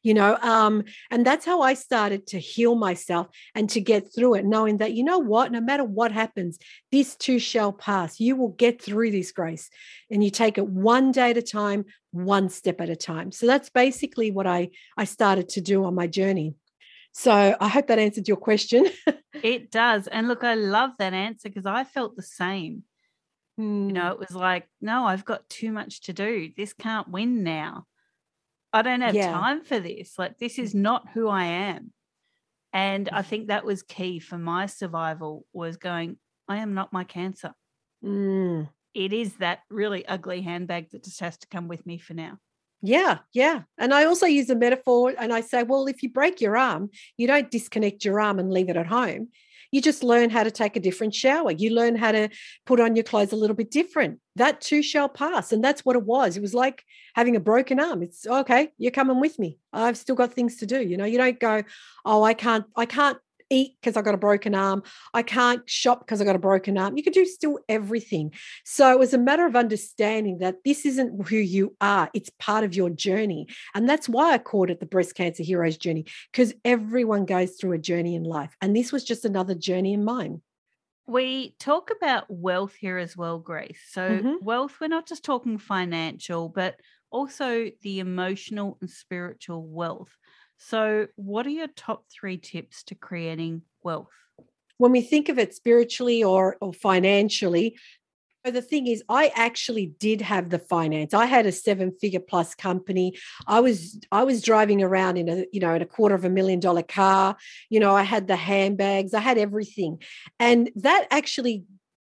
You 0.03 0.13
know, 0.13 0.37
um, 0.41 0.83
and 1.09 1.25
that's 1.25 1.47
how 1.47 1.61
I 1.63 1.73
started 1.73 2.27
to 2.27 2.39
heal 2.39 2.75
myself 2.75 3.27
and 3.55 3.67
to 3.71 3.81
get 3.81 4.13
through 4.13 4.35
it, 4.35 4.45
knowing 4.45 4.77
that, 4.77 4.93
you 4.93 5.03
know 5.03 5.17
what, 5.17 5.51
no 5.51 5.59
matter 5.59 5.83
what 5.83 6.11
happens, 6.11 6.59
this 6.91 7.15
too 7.15 7.39
shall 7.39 7.73
pass. 7.73 8.19
You 8.19 8.35
will 8.35 8.49
get 8.49 8.79
through 8.79 9.09
this 9.09 9.31
grace. 9.31 9.67
And 10.11 10.23
you 10.23 10.29
take 10.29 10.59
it 10.59 10.67
one 10.67 11.11
day 11.11 11.31
at 11.31 11.37
a 11.37 11.41
time, 11.41 11.85
one 12.11 12.49
step 12.49 12.81
at 12.81 12.89
a 12.89 12.95
time. 12.95 13.31
So 13.31 13.47
that's 13.47 13.71
basically 13.71 14.29
what 14.29 14.45
I, 14.45 14.69
I 14.95 15.05
started 15.05 15.49
to 15.49 15.61
do 15.61 15.85
on 15.85 15.95
my 15.95 16.05
journey. 16.05 16.53
So 17.11 17.57
I 17.59 17.67
hope 17.67 17.87
that 17.87 17.97
answered 17.97 18.27
your 18.27 18.37
question. 18.37 18.85
it 19.33 19.71
does. 19.71 20.05
And 20.05 20.27
look, 20.27 20.43
I 20.43 20.53
love 20.53 20.91
that 20.99 21.13
answer 21.13 21.49
because 21.49 21.65
I 21.65 21.83
felt 21.83 22.15
the 22.15 22.21
same. 22.21 22.83
Mm. 23.59 23.87
You 23.87 23.93
know, 23.93 24.11
it 24.11 24.19
was 24.19 24.31
like, 24.31 24.67
no, 24.81 25.05
I've 25.05 25.25
got 25.25 25.47
too 25.49 25.71
much 25.71 26.01
to 26.01 26.13
do. 26.13 26.51
This 26.55 26.73
can't 26.73 27.07
win 27.09 27.43
now. 27.43 27.85
I 28.73 28.81
don't 28.81 29.01
have 29.01 29.15
yeah. 29.15 29.31
time 29.31 29.63
for 29.63 29.79
this. 29.79 30.19
Like, 30.19 30.37
this 30.37 30.59
is 30.59 30.75
not 30.75 31.07
who 31.13 31.29
I 31.29 31.45
am. 31.45 31.93
And 32.73 33.07
I 33.09 33.21
think 33.21 33.47
that 33.47 33.63
was 33.63 33.83
key 33.83 34.19
for 34.19 34.37
my 34.37 34.65
survival 34.65 35.45
was 35.53 35.77
going, 35.77 36.17
I 36.49 36.57
am 36.57 36.73
not 36.73 36.91
my 36.91 37.05
cancer. 37.05 37.53
Mm. 38.03 38.69
It 38.93 39.13
is 39.13 39.35
that 39.35 39.59
really 39.69 40.05
ugly 40.05 40.41
handbag 40.41 40.91
that 40.91 41.05
just 41.05 41.21
has 41.21 41.37
to 41.37 41.47
come 41.47 41.69
with 41.69 41.85
me 41.85 41.97
for 41.97 42.13
now. 42.13 42.37
Yeah, 42.81 43.19
yeah. 43.33 43.61
And 43.77 43.93
I 43.93 44.05
also 44.05 44.25
use 44.25 44.49
a 44.49 44.55
metaphor 44.55 45.13
and 45.17 45.31
I 45.33 45.41
say, 45.41 45.63
well, 45.63 45.87
if 45.87 46.03
you 46.03 46.09
break 46.09 46.41
your 46.41 46.57
arm, 46.57 46.89
you 47.17 47.27
don't 47.27 47.49
disconnect 47.49 48.03
your 48.03 48.19
arm 48.19 48.39
and 48.39 48.51
leave 48.51 48.69
it 48.69 48.77
at 48.77 48.87
home 48.87 49.29
you 49.75 49.81
just 49.81 50.05
learn 50.05 50.29
how 50.29 50.41
to 50.41 50.51
take 50.51 50.77
a 50.77 50.79
different 50.79 51.13
shower. 51.13 51.51
You 51.51 51.71
learn 51.71 51.97
how 51.97 52.13
to 52.13 52.29
put 52.65 52.79
on 52.79 52.95
your 52.95 53.03
clothes 53.03 53.33
a 53.33 53.35
little 53.35 53.57
bit 53.57 53.69
different. 53.69 54.21
That 54.37 54.61
too 54.61 54.81
shall 54.81 55.09
pass. 55.09 55.51
And 55.51 55.61
that's 55.61 55.83
what 55.83 55.97
it 55.97 56.03
was. 56.03 56.37
It 56.37 56.41
was 56.41 56.53
like 56.53 56.85
having 57.13 57.35
a 57.35 57.41
broken 57.41 57.77
arm. 57.81 58.01
It's 58.01 58.25
okay, 58.25 58.71
you're 58.77 58.91
coming 58.91 59.19
with 59.19 59.37
me. 59.37 59.59
I've 59.73 59.97
still 59.97 60.15
got 60.15 60.33
things 60.33 60.55
to 60.57 60.65
do. 60.65 60.81
You 60.81 60.95
know, 60.95 61.03
you 61.03 61.17
don't 61.17 61.37
go, 61.41 61.63
oh, 62.05 62.23
I 62.23 62.33
can't, 62.33 62.63
I 62.77 62.85
can't 62.85 63.17
eat 63.49 63.75
because 63.79 63.97
I 63.97 64.01
got 64.01 64.15
a 64.15 64.17
broken 64.17 64.55
arm. 64.55 64.83
I 65.13 65.21
can't 65.21 65.67
shop 65.69 65.99
because 65.99 66.21
I 66.21 66.25
got 66.25 66.35
a 66.35 66.39
broken 66.39 66.77
arm. 66.77 66.97
You 66.97 67.03
can 67.03 67.13
do 67.13 67.25
still 67.25 67.59
everything. 67.69 68.33
So 68.63 68.91
it 68.91 68.99
was 68.99 69.13
a 69.13 69.17
matter 69.17 69.45
of 69.45 69.55
understanding 69.55 70.39
that 70.39 70.57
this 70.63 70.85
isn't 70.85 71.27
who 71.27 71.37
you 71.37 71.75
are, 71.81 72.09
it's 72.13 72.29
part 72.39 72.63
of 72.63 72.75
your 72.75 72.89
journey. 72.89 73.47
And 73.73 73.87
that's 73.87 74.09
why 74.09 74.33
I 74.33 74.37
called 74.37 74.69
it 74.69 74.79
the 74.79 74.85
breast 74.85 75.15
cancer 75.15 75.43
hero's 75.43 75.77
journey, 75.77 76.05
because 76.31 76.53
everyone 76.63 77.25
goes 77.25 77.55
through 77.55 77.73
a 77.73 77.77
journey 77.77 78.15
in 78.15 78.23
life. 78.23 78.55
And 78.61 78.75
this 78.75 78.91
was 78.91 79.03
just 79.03 79.25
another 79.25 79.55
journey 79.55 79.93
in 79.93 80.03
mine. 80.03 80.41
We 81.07 81.55
talk 81.59 81.91
about 81.95 82.25
wealth 82.29 82.73
here 82.73 82.97
as 82.97 83.15
well, 83.15 83.37
Grace. 83.37 83.79
So, 83.91 84.23
Mhm. 84.23 84.41
wealth, 84.41 84.79
we're 84.81 84.87
not 84.87 85.07
just 85.07 85.23
talking 85.23 85.59
financial, 85.59 86.49
but 86.49 86.79
also 87.11 87.69
the 87.83 87.99
emotional 87.99 88.79
and 88.81 88.89
spiritual 88.89 89.63
wealth. 89.67 90.17
So, 90.57 91.07
what 91.15 91.45
are 91.45 91.51
your 91.51 91.67
top 91.67 92.05
three 92.09 92.37
tips 92.37 92.83
to 92.85 92.95
creating 92.95 93.61
wealth? 93.83 94.09
when 94.77 94.91
we 94.91 95.01
think 95.01 95.29
of 95.29 95.39
it 95.39 95.53
spiritually 95.53 96.23
or, 96.23 96.57
or 96.61 96.73
financially, 96.73 97.77
the 98.43 98.61
thing 98.61 98.85
is, 98.85 99.03
I 99.09 99.31
actually 99.35 99.87
did 99.99 100.21
have 100.21 100.51
the 100.51 100.59
finance. 100.59 101.15
I 101.15 101.25
had 101.25 101.47
a 101.47 101.51
seven-figure 101.51 102.19
plus 102.19 102.53
company. 102.53 103.17
I 103.47 103.59
was 103.59 103.99
I 104.11 104.23
was 104.23 104.43
driving 104.43 104.83
around 104.83 105.17
in 105.17 105.27
a 105.29 105.45
you 105.51 105.59
know 105.59 105.73
in 105.73 105.81
a 105.81 105.85
quarter 105.87 106.13
of 106.13 106.25
a 106.25 106.29
million 106.29 106.59
dollar 106.59 106.83
car. 106.83 107.37
You 107.71 107.79
know, 107.79 107.95
I 107.95 108.03
had 108.03 108.27
the 108.27 108.35
handbags. 108.35 109.15
I 109.15 109.19
had 109.19 109.39
everything, 109.39 109.99
and 110.39 110.69
that 110.75 111.07
actually 111.09 111.63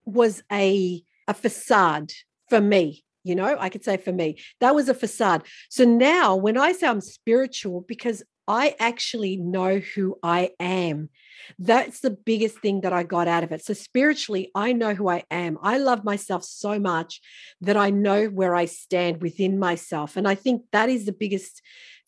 was 0.04 0.42
a 0.50 1.04
a 1.28 1.34
facade 1.34 2.10
for 2.50 2.60
me. 2.60 3.04
You 3.22 3.36
know, 3.36 3.56
I 3.56 3.68
could 3.68 3.84
say 3.84 3.96
for 3.96 4.12
me 4.12 4.40
that 4.58 4.74
was 4.74 4.88
a 4.88 4.94
facade. 4.94 5.44
So 5.70 5.84
now, 5.84 6.34
when 6.34 6.58
I 6.58 6.72
say 6.72 6.88
I'm 6.88 7.00
spiritual, 7.00 7.84
because 7.86 8.24
I 8.46 8.74
actually 8.78 9.36
know 9.36 9.78
who 9.78 10.18
I 10.22 10.50
am. 10.60 11.10
That's 11.58 12.00
the 12.00 12.10
biggest 12.10 12.58
thing 12.58 12.82
that 12.82 12.92
I 12.92 13.02
got 13.02 13.28
out 13.28 13.44
of 13.44 13.52
it. 13.52 13.64
So, 13.64 13.74
spiritually, 13.74 14.50
I 14.54 14.72
know 14.72 14.94
who 14.94 15.08
I 15.08 15.24
am. 15.30 15.58
I 15.62 15.78
love 15.78 16.04
myself 16.04 16.44
so 16.44 16.78
much 16.78 17.20
that 17.60 17.76
I 17.76 17.90
know 17.90 18.26
where 18.26 18.54
I 18.54 18.66
stand 18.66 19.22
within 19.22 19.58
myself. 19.58 20.16
And 20.16 20.28
I 20.28 20.34
think 20.34 20.62
that 20.72 20.88
is 20.88 21.06
the 21.06 21.12
biggest 21.12 21.62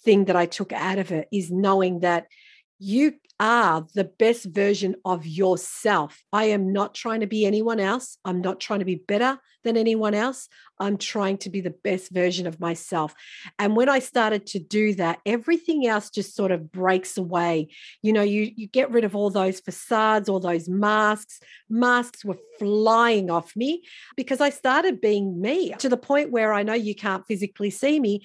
thing 0.05 0.27
that 0.27 0.37
I 0.37 0.47
took 0.47 0.73
out 0.73 0.99
of 0.99 1.11
it 1.11 1.29
is 1.33 1.51
knowing 1.51 2.01
that 2.01 2.27
you 2.79 3.15
are 3.39 3.87
the 3.95 4.05
best 4.05 4.47
version 4.47 4.97
of 5.05 5.27
yourself. 5.27 6.23
I 6.33 6.45
am 6.47 6.73
not 6.73 6.95
trying 6.95 7.21
to 7.21 7.27
be 7.27 7.45
anyone 7.45 7.81
else. 7.81 8.19
I'm 8.25 8.41
not 8.41 8.61
trying 8.61 8.79
to 8.79 8.85
be 8.85 8.97
better 8.97 9.39
than 9.65 9.77
anyone 9.77 10.15
else. 10.15 10.49
I'm 10.79 10.97
trying 10.97 11.39
to 11.39 11.51
be 11.51 11.61
the 11.61 11.75
best 11.85 12.11
version 12.11 12.47
of 12.47 12.61
myself. 12.61 13.15
And 13.59 13.77
when 13.77 13.89
I 13.89 13.99
started 13.99 14.47
to 14.49 14.59
do 14.59 14.95
that, 14.95 15.21
everything 15.27 15.87
else 15.87 16.09
just 16.09 16.35
sort 16.35 16.53
of 16.53 16.71
breaks 16.71 17.19
away. 17.19 17.69
You 18.03 18.13
know, 18.13 18.23
you 18.23 18.53
you 18.57 18.69
get 18.69 18.91
rid 18.91 19.05
of 19.05 19.17
all 19.17 19.31
those 19.31 19.61
facades, 19.61 20.29
all 20.29 20.41
those 20.41 20.69
masks. 20.69 21.41
Masks 21.69 22.25
were 22.25 22.39
flying 22.59 23.31
off 23.31 23.55
me 23.57 23.83
because 24.17 24.41
I 24.41 24.51
started 24.51 25.01
being 25.01 25.41
me 25.41 25.75
to 25.79 25.89
the 25.89 25.97
point 25.97 26.31
where 26.31 26.53
I 26.53 26.63
know 26.63 26.75
you 26.75 26.95
can't 26.95 27.27
physically 27.27 27.71
see 27.71 27.99
me, 28.01 28.23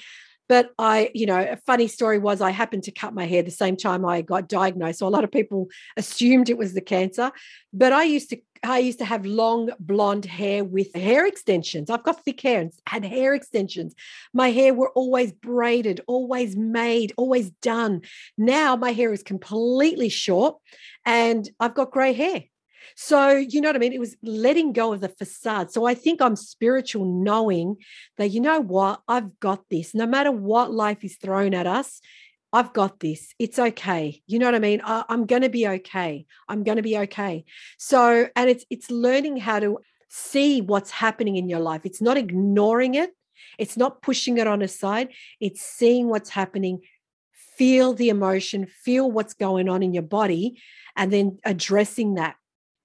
but 0.52 0.74
I, 0.78 1.12
you 1.14 1.26
know, 1.26 1.40
a 1.40 1.56
funny 1.66 1.88
story 1.88 2.20
was 2.20 2.42
I 2.42 2.52
happened 2.52 2.84
to 2.84 2.92
cut 2.92 3.14
my 3.14 3.26
hair 3.26 3.42
the 3.42 3.50
same 3.50 3.78
time 3.78 4.04
I 4.04 4.22
got 4.22 4.50
diagnosed. 4.50 5.00
So 5.00 5.08
a 5.08 5.16
lot 5.16 5.24
of 5.24 5.32
people 5.32 5.70
assumed 5.96 6.50
it 6.50 6.58
was 6.58 6.74
the 6.74 6.82
cancer. 6.82 7.32
But 7.72 7.94
I 7.94 8.04
used 8.04 8.32
to 8.32 8.38
I 8.62 8.80
used 8.80 9.00
to 9.00 9.06
have 9.06 9.26
long 9.26 9.70
blonde 9.80 10.26
hair 10.26 10.66
with 10.66 10.94
hair 10.94 11.26
extensions. 11.26 11.90
I've 11.90 12.04
got 12.04 12.26
thick 12.26 12.42
hair 12.42 12.60
and 12.60 12.74
had 12.86 13.06
hair 13.06 13.34
extensions. 13.34 13.96
My 14.34 14.52
hair 14.52 14.74
were 14.74 14.92
always 14.92 15.32
braided, 15.32 16.02
always 16.06 16.58
made, 16.58 17.14
always 17.16 17.52
done. 17.62 18.02
Now 18.38 18.76
my 18.76 18.92
hair 18.92 19.14
is 19.14 19.24
completely 19.24 20.10
short 20.10 20.58
and 21.06 21.50
I've 21.62 21.76
got 21.76 21.92
gray 21.92 22.12
hair. 22.12 22.44
So, 22.96 23.30
you 23.30 23.62
know 23.62 23.70
what 23.70 23.76
I 23.76 23.80
mean? 23.80 23.94
It 23.94 24.00
was 24.00 24.16
letting 24.22 24.74
go 24.74 24.94
of 24.94 25.02
the 25.02 25.10
facade. 25.10 25.72
So, 25.72 25.86
I 25.86 25.94
think 25.94 26.22
I'm 26.22 26.36
spiritual, 26.36 27.06
knowing 27.06 27.78
that, 28.18 28.30
you 28.30 28.42
know 28.42 28.60
what? 28.60 29.02
I've 29.08 29.40
got 29.40 29.70
this. 29.70 29.94
No 29.94 30.06
matter 30.06 30.32
what 30.32 30.72
life 30.72 31.04
is 31.04 31.18
thrown 31.18 31.54
at 31.54 31.68
us, 31.68 32.02
I've 32.54 32.74
got 32.74 33.00
this. 33.00 33.34
It's 33.40 33.58
okay. 33.58 34.22
You 34.28 34.40
know 34.40 34.46
what 34.46 34.56
I 34.56 34.60
mean? 34.60 34.82
I, 34.84 35.06
I'm 35.08 35.26
going 35.26 35.44
to 35.44 35.50
be 35.50 35.68
okay. 35.68 36.26
I'm 36.50 36.64
going 36.64 36.76
to 36.76 36.82
be 36.82 36.98
okay. 36.98 37.46
So, 37.78 38.28
and 38.36 38.50
it's 38.50 38.66
it's 38.70 38.92
learning 38.92 39.38
how 39.38 39.60
to 39.60 39.80
see 40.10 40.62
what's 40.62 40.92
happening 40.92 41.38
in 41.38 41.48
your 41.48 41.62
life. 41.62 41.82
It's 41.86 42.02
not 42.02 42.18
ignoring 42.18 42.96
it. 42.96 43.12
It's 43.58 43.78
not 43.78 44.02
pushing 44.02 44.38
it 44.38 44.48
on 44.48 44.62
aside. 44.62 45.10
It's 45.40 45.62
seeing 45.62 46.10
what's 46.10 46.30
happening. 46.30 46.82
Feel 47.58 47.94
the 47.94 48.10
emotion. 48.10 48.66
Feel 48.66 49.10
what's 49.10 49.34
going 49.34 49.70
on 49.70 49.82
in 49.84 49.94
your 49.94 50.04
body, 50.04 50.62
and 50.96 51.12
then 51.14 51.40
addressing 51.46 52.16
that 52.16 52.36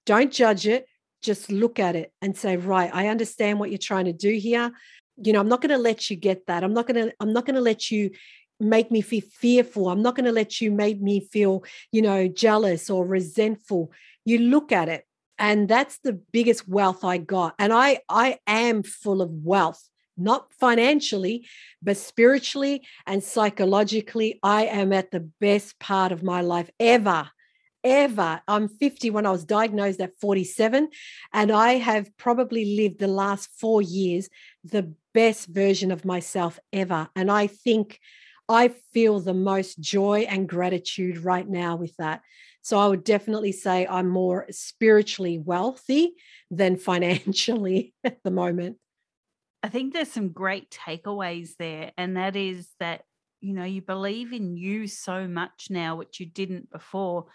don't 0.07 0.31
judge 0.31 0.65
it. 0.65 0.87
Just 1.21 1.51
look 1.51 1.77
at 1.79 1.95
it 1.95 2.11
and 2.21 2.35
say, 2.35 2.57
right, 2.57 2.89
I 2.93 3.09
understand 3.09 3.59
what 3.59 3.69
you're 3.69 3.77
trying 3.77 4.05
to 4.05 4.13
do 4.13 4.31
here. 4.31 4.71
You 5.17 5.33
know, 5.33 5.39
I'm 5.39 5.49
not 5.49 5.61
going 5.61 5.75
to 5.75 5.77
let 5.77 6.09
you 6.09 6.15
get 6.15 6.47
that. 6.47 6.63
I'm 6.63 6.73
not 6.73 6.87
going 6.87 7.09
to, 7.09 7.13
I'm 7.19 7.33
not 7.33 7.45
going 7.45 7.55
to 7.55 7.61
let 7.61 7.91
you 7.91 8.11
make 8.59 8.89
me 8.89 9.01
feel 9.01 9.23
fearful. 9.31 9.89
I'm 9.89 10.01
not 10.01 10.15
going 10.15 10.25
to 10.25 10.31
let 10.31 10.61
you 10.61 10.71
make 10.71 11.01
me 11.01 11.19
feel, 11.19 11.63
you 11.91 12.01
know, 12.01 12.27
jealous 12.27 12.89
or 12.89 13.05
resentful. 13.05 13.91
You 14.25 14.39
look 14.39 14.71
at 14.71 14.89
it. 14.89 15.03
And 15.37 15.67
that's 15.67 15.99
the 15.99 16.13
biggest 16.13 16.67
wealth 16.67 17.03
I 17.03 17.17
got. 17.17 17.53
And 17.59 17.71
I 17.71 17.99
I 18.09 18.39
am 18.47 18.81
full 18.81 19.21
of 19.21 19.29
wealth 19.31 19.83
not 20.19 20.51
financially, 20.59 21.45
but 21.83 21.95
spiritually 21.95 22.81
and 23.05 23.23
psychologically, 23.23 24.39
I 24.41 24.65
am 24.65 24.91
at 24.91 25.11
the 25.11 25.29
best 25.39 25.77
part 25.79 26.11
of 26.11 26.23
my 26.23 26.41
life 26.41 26.71
ever 26.79 27.29
ever. 27.83 28.41
I'm 28.47 28.67
50 28.67 29.09
when 29.09 29.25
I 29.25 29.31
was 29.31 29.45
diagnosed 29.45 30.01
at 30.01 30.19
47, 30.19 30.89
and 31.33 31.51
I 31.51 31.73
have 31.73 32.15
probably 32.17 32.75
lived 32.75 32.99
the 32.99 33.07
last 33.07 33.49
four 33.59 33.81
years 33.81 34.29
the 34.63 34.93
best 35.13 35.47
version 35.47 35.91
of 35.91 36.05
myself 36.05 36.59
ever. 36.71 37.09
And 37.15 37.31
I 37.31 37.47
think 37.47 37.99
I 38.49 38.69
feel 38.93 39.19
the 39.19 39.33
most 39.33 39.79
joy 39.79 40.25
and 40.29 40.47
gratitude 40.47 41.19
right 41.19 41.47
now 41.47 41.75
with 41.75 41.95
that. 41.97 42.21
So 42.61 42.77
I 42.77 42.87
would 42.87 43.03
definitely 43.03 43.51
say 43.51 43.87
I'm 43.87 44.09
more 44.09 44.45
spiritually 44.51 45.39
wealthy 45.39 46.15
than 46.51 46.75
financially 46.77 47.93
at 48.03 48.21
the 48.23 48.31
moment. 48.31 48.77
I 49.63 49.69
think 49.69 49.93
there's 49.93 50.11
some 50.11 50.29
great 50.29 50.69
takeaways 50.69 51.51
there. 51.57 51.91
And 51.97 52.15
that 52.15 52.35
is 52.35 52.69
that, 52.79 53.03
you 53.41 53.53
know, 53.53 53.63
you 53.63 53.81
believe 53.81 54.33
in 54.33 54.55
you 54.55 54.87
so 54.87 55.27
much 55.27 55.67
now, 55.69 55.95
which 55.95 56.19
you 56.19 56.25
didn't 56.25 56.69
before 56.69 57.25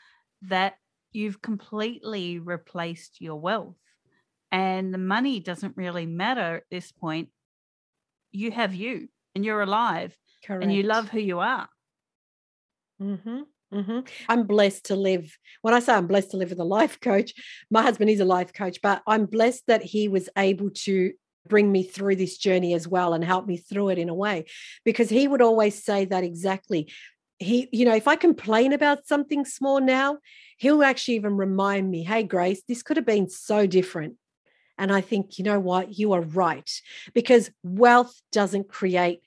that 0.48 0.74
you've 1.12 1.42
completely 1.42 2.38
replaced 2.38 3.20
your 3.20 3.36
wealth 3.36 3.76
and 4.52 4.92
the 4.92 4.98
money 4.98 5.40
doesn't 5.40 5.76
really 5.76 6.06
matter 6.06 6.56
at 6.56 6.64
this 6.70 6.92
point. 6.92 7.30
You 8.30 8.50
have 8.50 8.74
you 8.74 9.08
and 9.34 9.44
you're 9.44 9.62
alive 9.62 10.16
Correct. 10.44 10.62
and 10.62 10.72
you 10.72 10.82
love 10.82 11.08
who 11.08 11.20
you 11.20 11.40
are. 11.40 11.68
Mm-hmm. 13.00 13.40
Mm-hmm. 13.74 14.00
I'm 14.28 14.46
blessed 14.46 14.84
to 14.86 14.96
live. 14.96 15.34
When 15.62 15.72
I 15.72 15.80
say 15.80 15.94
I'm 15.94 16.06
blessed 16.06 16.32
to 16.32 16.36
live 16.36 16.50
with 16.50 16.60
a 16.60 16.64
life 16.64 17.00
coach, 17.00 17.32
my 17.70 17.80
husband 17.80 18.10
is 18.10 18.20
a 18.20 18.26
life 18.26 18.52
coach, 18.52 18.80
but 18.82 19.02
I'm 19.06 19.24
blessed 19.24 19.62
that 19.66 19.82
he 19.82 20.08
was 20.08 20.28
able 20.36 20.68
to 20.84 21.12
bring 21.48 21.72
me 21.72 21.82
through 21.82 22.16
this 22.16 22.36
journey 22.36 22.74
as 22.74 22.86
well 22.86 23.14
and 23.14 23.24
help 23.24 23.46
me 23.46 23.56
through 23.56 23.88
it 23.88 23.98
in 23.98 24.10
a 24.10 24.14
way 24.14 24.44
because 24.84 25.08
he 25.08 25.26
would 25.26 25.42
always 25.42 25.82
say 25.82 26.04
that 26.04 26.22
exactly 26.22 26.92
he, 27.42 27.68
you 27.72 27.84
know, 27.84 27.94
if 27.94 28.08
I 28.08 28.16
complain 28.16 28.72
about 28.72 29.06
something 29.06 29.44
small 29.44 29.80
now, 29.80 30.18
he'll 30.56 30.82
actually 30.82 31.14
even 31.14 31.36
remind 31.36 31.90
me, 31.90 32.02
hey, 32.02 32.22
Grace, 32.22 32.62
this 32.66 32.82
could 32.82 32.96
have 32.96 33.06
been 33.06 33.28
so 33.28 33.66
different. 33.66 34.14
And 34.78 34.92
I 34.92 35.00
think, 35.00 35.38
you 35.38 35.44
know 35.44 35.60
what, 35.60 35.98
you 35.98 36.12
are 36.12 36.22
right. 36.22 36.70
Because 37.12 37.50
wealth 37.62 38.20
doesn't 38.32 38.68
create, 38.68 39.20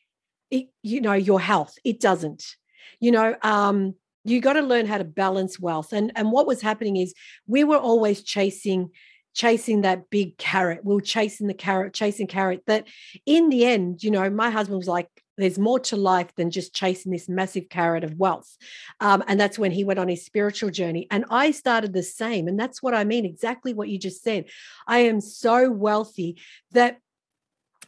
it, 0.50 0.68
you 0.82 1.02
know, 1.02 1.14
your 1.14 1.40
health. 1.40 1.76
It 1.84 2.00
doesn't. 2.00 2.56
You 3.00 3.12
know, 3.12 3.36
um, 3.42 3.96
you 4.24 4.42
got 4.42 4.54
to 4.54 4.62
learn 4.62 4.88
how 4.88 4.98
to 4.98 5.04
balance 5.04 5.60
wealth. 5.60 5.94
And 5.94 6.12
and 6.16 6.32
what 6.32 6.48
was 6.48 6.62
happening 6.62 6.98
is 6.98 7.14
we 7.48 7.64
were 7.64 7.78
always 7.78 8.24
chasing 8.24 8.90
chasing 9.34 9.82
that 9.82 10.10
big 10.10 10.38
carrot. 10.38 10.84
We 10.84 10.96
were 10.96 11.02
chasing 11.02 11.48
the 11.48 11.54
carrot, 11.54 11.94
chasing 11.94 12.26
carrot. 12.26 12.64
That 12.68 12.88
in 13.26 13.50
the 13.50 13.66
end, 13.66 14.02
you 14.02 14.10
know, 14.10 14.30
my 14.30 14.50
husband 14.50 14.78
was 14.78 14.88
like, 14.88 15.10
there's 15.38 15.60
more 15.60 15.80
to 15.80 15.96
life 15.96 16.34
than 16.36 16.52
just 16.52 16.74
chasing 16.74 17.12
this 17.12 17.28
massive 17.28 17.70
carrot 17.70 18.04
of 18.04 18.18
wealth. 18.18 18.58
Um, 19.00 19.24
and 19.28 19.40
that's 19.40 19.60
when 19.60 19.72
he 19.72 19.84
went 19.84 20.00
on 20.00 20.08
his 20.08 20.26
spiritual 20.26 20.70
journey. 20.70 21.08
And 21.12 21.26
I 21.30 21.52
started 21.52 21.94
the 21.94 22.04
same. 22.04 22.48
And 22.48 22.60
that's 22.60 22.82
what 22.82 22.94
I 22.94 23.04
mean, 23.04 23.26
exactly 23.26 23.74
what 23.74 23.90
you 23.90 24.00
just 24.00 24.24
said. 24.24 24.46
I 24.88 25.00
am 25.00 25.22
so 25.22 25.70
wealthy 25.70 26.40
that 26.72 27.00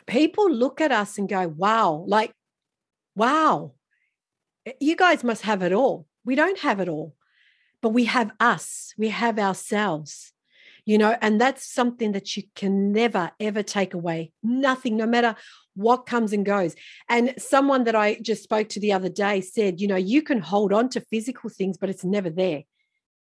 people 0.05 0.51
look 0.51 0.81
at 0.81 0.91
us 0.91 1.17
and 1.17 1.29
go, 1.29 1.47
wow, 1.47 2.03
like, 2.07 2.33
wow, 3.15 3.73
eh, 4.65 4.73
you 4.79 4.95
guys 4.95 5.23
must 5.23 5.43
have 5.43 5.61
it 5.61 5.73
all. 5.73 6.05
We 6.25 6.35
don't 6.35 6.59
have 6.59 6.79
it 6.79 6.89
all, 6.89 7.15
but 7.81 7.89
we 7.89 8.05
have 8.05 8.31
us, 8.39 8.93
we 8.97 9.09
have 9.09 9.39
ourselves 9.39 10.33
you 10.87 10.97
know 10.97 11.15
and 11.21 11.39
that's 11.39 11.71
something 11.71 12.13
that 12.13 12.35
you 12.35 12.43
can 12.55 12.91
never 12.91 13.31
ever 13.39 13.61
take 13.61 13.93
away. 13.93 14.31
Nothing 14.41 14.97
no 14.97 15.05
matter 15.05 15.35
what 15.75 16.07
comes 16.07 16.33
and 16.33 16.43
goes. 16.43 16.75
And 17.09 17.33
someone 17.37 17.83
that 17.83 17.95
i 17.95 18.15
just 18.21 18.41
spoke 18.43 18.69
to 18.69 18.79
the 18.79 18.93
other 18.93 19.09
day 19.09 19.41
said 19.41 19.79
you 19.81 19.87
know 19.87 19.95
you 19.95 20.23
can 20.23 20.39
hold 20.39 20.73
on 20.73 20.89
to 20.89 21.01
physical 21.11 21.49
things 21.49 21.77
but 21.77 21.89
it's 21.89 22.03
never 22.03 22.29
there 22.29 22.63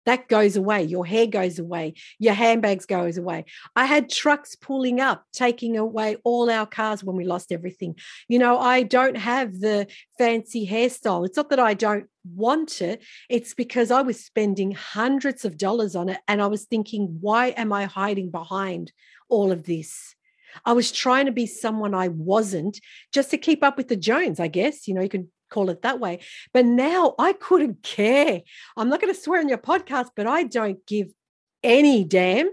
that 0.06 0.28
goes 0.28 0.56
away. 0.56 0.84
Your 0.84 1.06
hair 1.06 1.28
goes 1.28 1.60
away. 1.60 1.96
Your 2.20 2.34
handbags 2.34 2.86
goes 2.86 3.18
away. 3.18 3.46
I 3.76 3.86
had 3.86 4.10
trucks 4.10 4.56
pulling 4.56 5.00
up, 5.00 5.26
taking 5.34 5.78
away 5.78 6.18
all 6.24 6.50
our 6.50 6.66
cars 6.66 7.04
when 7.04 7.16
we 7.16 7.26
lost 7.26 7.52
everything. 7.52 7.96
You 8.28 8.40
know, 8.40 8.60
I 8.60 8.84
don't 8.84 9.18
have 9.18 9.60
the 9.60 9.88
fancy 10.18 10.68
hairstyle. 10.68 11.26
It's 11.26 11.38
not 11.38 11.50
that 11.50 11.60
I 11.60 11.74
don't 11.74 12.08
want 12.34 12.82
it, 12.82 13.04
it's 13.30 13.54
because 13.54 13.92
I 13.92 14.02
was 14.02 14.24
spending 14.24 14.72
hundreds 14.72 15.46
of 15.46 15.58
dollars 15.58 15.96
on 15.96 16.10
it. 16.10 16.20
And 16.28 16.42
I 16.42 16.48
was 16.48 16.66
thinking, 16.66 17.18
why 17.22 17.48
am 17.50 17.72
I 17.72 17.86
hiding 17.86 18.32
behind 18.32 18.92
all 19.30 19.52
of 19.52 19.64
this? 19.64 20.16
I 20.64 20.74
was 20.74 20.92
trying 20.92 21.26
to 21.26 21.32
be 21.32 21.48
someone 21.48 21.94
I 21.94 22.08
wasn't 22.08 22.80
just 23.14 23.32
to 23.32 23.38
keep 23.38 23.64
up 23.64 23.78
with 23.78 23.90
the 23.90 23.96
Jones, 23.96 24.40
I 24.40 24.48
guess. 24.48 24.88
You 24.88 24.94
know, 24.94 25.02
you 25.02 25.10
can 25.10 25.30
call 25.56 25.70
it 25.70 25.82
that 25.84 26.00
way. 26.02 26.20
But 26.54 26.66
now 26.66 27.16
I 27.18 27.32
couldn't 27.34 27.82
care. 27.82 28.42
I'm 28.76 28.90
not 28.90 29.02
going 29.02 29.14
to 29.14 29.20
swear 29.20 29.40
on 29.40 29.50
your 29.50 29.58
podcast, 29.58 30.10
but 30.16 30.28
I 30.28 30.44
don't 30.44 30.86
give 30.86 31.08
any 31.64 32.04
damn 32.04 32.50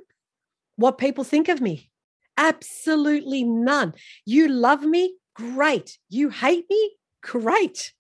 what 0.77 0.99
people 0.99 1.25
think 1.25 1.49
of 1.49 1.61
me. 1.61 1.91
Absolutely 2.37 3.43
none. 3.43 3.93
You 4.25 4.49
love 4.49 4.83
me? 4.85 5.17
Great. 5.35 5.99
You 6.09 6.31
hate 6.31 6.67
me? 6.71 6.93
Great. 7.23 7.93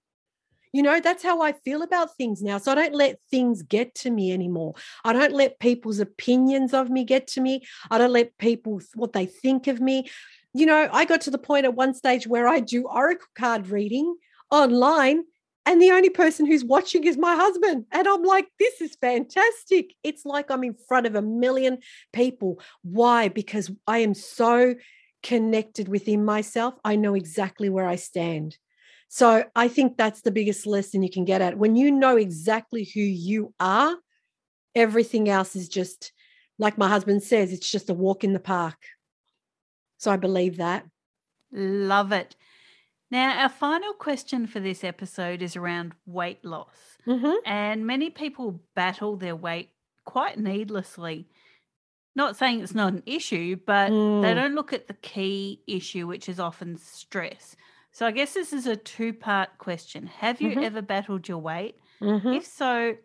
You 0.72 0.82
know, 0.82 1.00
that's 1.00 1.22
how 1.22 1.42
I 1.42 1.52
feel 1.52 1.82
about 1.82 2.16
things 2.16 2.42
now. 2.42 2.56
So 2.56 2.72
I 2.72 2.76
don't 2.76 2.94
let 2.94 3.20
things 3.30 3.62
get 3.62 3.94
to 3.96 4.10
me 4.10 4.32
anymore. 4.32 4.74
I 5.04 5.12
don't 5.12 5.34
let 5.34 5.58
people's 5.58 5.98
opinions 5.98 6.72
of 6.72 6.88
me 6.88 7.04
get 7.04 7.26
to 7.28 7.42
me. 7.42 7.62
I 7.90 7.98
don't 7.98 8.12
let 8.12 8.38
people 8.38 8.80
what 8.94 9.12
they 9.12 9.26
think 9.26 9.66
of 9.66 9.80
me. 9.80 10.08
You 10.54 10.66
know, 10.66 10.88
I 10.90 11.04
got 11.04 11.22
to 11.22 11.30
the 11.30 11.38
point 11.38 11.66
at 11.66 11.74
one 11.74 11.92
stage 11.92 12.26
where 12.26 12.48
I 12.48 12.60
do 12.60 12.86
oracle 12.86 13.28
card 13.34 13.68
reading 13.68 14.16
online 14.52 15.24
and 15.64 15.80
the 15.80 15.90
only 15.90 16.10
person 16.10 16.46
who's 16.46 16.64
watching 16.64 17.04
is 17.04 17.16
my 17.16 17.34
husband. 17.36 17.86
And 17.92 18.06
I'm 18.06 18.22
like, 18.22 18.48
this 18.58 18.80
is 18.80 18.96
fantastic. 19.00 19.94
It's 20.02 20.24
like 20.24 20.50
I'm 20.50 20.64
in 20.64 20.74
front 20.88 21.06
of 21.06 21.14
a 21.14 21.22
million 21.22 21.78
people. 22.12 22.60
Why? 22.82 23.28
Because 23.28 23.70
I 23.86 23.98
am 23.98 24.14
so 24.14 24.74
connected 25.22 25.88
within 25.88 26.24
myself. 26.24 26.74
I 26.84 26.96
know 26.96 27.14
exactly 27.14 27.68
where 27.68 27.86
I 27.86 27.96
stand. 27.96 28.58
So 29.08 29.44
I 29.54 29.68
think 29.68 29.96
that's 29.96 30.22
the 30.22 30.32
biggest 30.32 30.66
lesson 30.66 31.02
you 31.02 31.10
can 31.10 31.24
get 31.24 31.42
at. 31.42 31.58
When 31.58 31.76
you 31.76 31.92
know 31.92 32.16
exactly 32.16 32.90
who 32.92 33.00
you 33.00 33.54
are, 33.60 33.94
everything 34.74 35.28
else 35.28 35.54
is 35.54 35.68
just, 35.68 36.12
like 36.58 36.76
my 36.76 36.88
husband 36.88 37.22
says, 37.22 37.52
it's 37.52 37.70
just 37.70 37.90
a 37.90 37.94
walk 37.94 38.24
in 38.24 38.32
the 38.32 38.40
park. 38.40 38.78
So 39.98 40.10
I 40.10 40.16
believe 40.16 40.56
that. 40.56 40.86
Love 41.52 42.10
it. 42.10 42.34
Now, 43.12 43.42
our 43.42 43.50
final 43.50 43.92
question 43.92 44.46
for 44.46 44.58
this 44.58 44.82
episode 44.82 45.42
is 45.42 45.54
around 45.54 45.92
weight 46.06 46.42
loss. 46.42 46.96
Mm-hmm. 47.06 47.34
And 47.44 47.86
many 47.86 48.08
people 48.08 48.62
battle 48.74 49.16
their 49.16 49.36
weight 49.36 49.68
quite 50.06 50.38
needlessly. 50.38 51.28
Not 52.16 52.38
saying 52.38 52.60
it's 52.60 52.74
not 52.74 52.94
an 52.94 53.02
issue, 53.04 53.58
but 53.66 53.90
mm. 53.90 54.22
they 54.22 54.32
don't 54.32 54.54
look 54.54 54.72
at 54.72 54.88
the 54.88 54.94
key 54.94 55.60
issue, 55.66 56.06
which 56.06 56.26
is 56.26 56.40
often 56.40 56.78
stress. 56.78 57.54
So 57.90 58.06
I 58.06 58.12
guess 58.12 58.32
this 58.32 58.50
is 58.50 58.66
a 58.66 58.76
two 58.76 59.12
part 59.12 59.58
question. 59.58 60.06
Have 60.06 60.40
you 60.40 60.52
mm-hmm. 60.52 60.64
ever 60.64 60.80
battled 60.80 61.28
your 61.28 61.36
weight? 61.36 61.76
Mm-hmm. 62.00 62.32
If 62.32 62.46
so, 62.46 62.96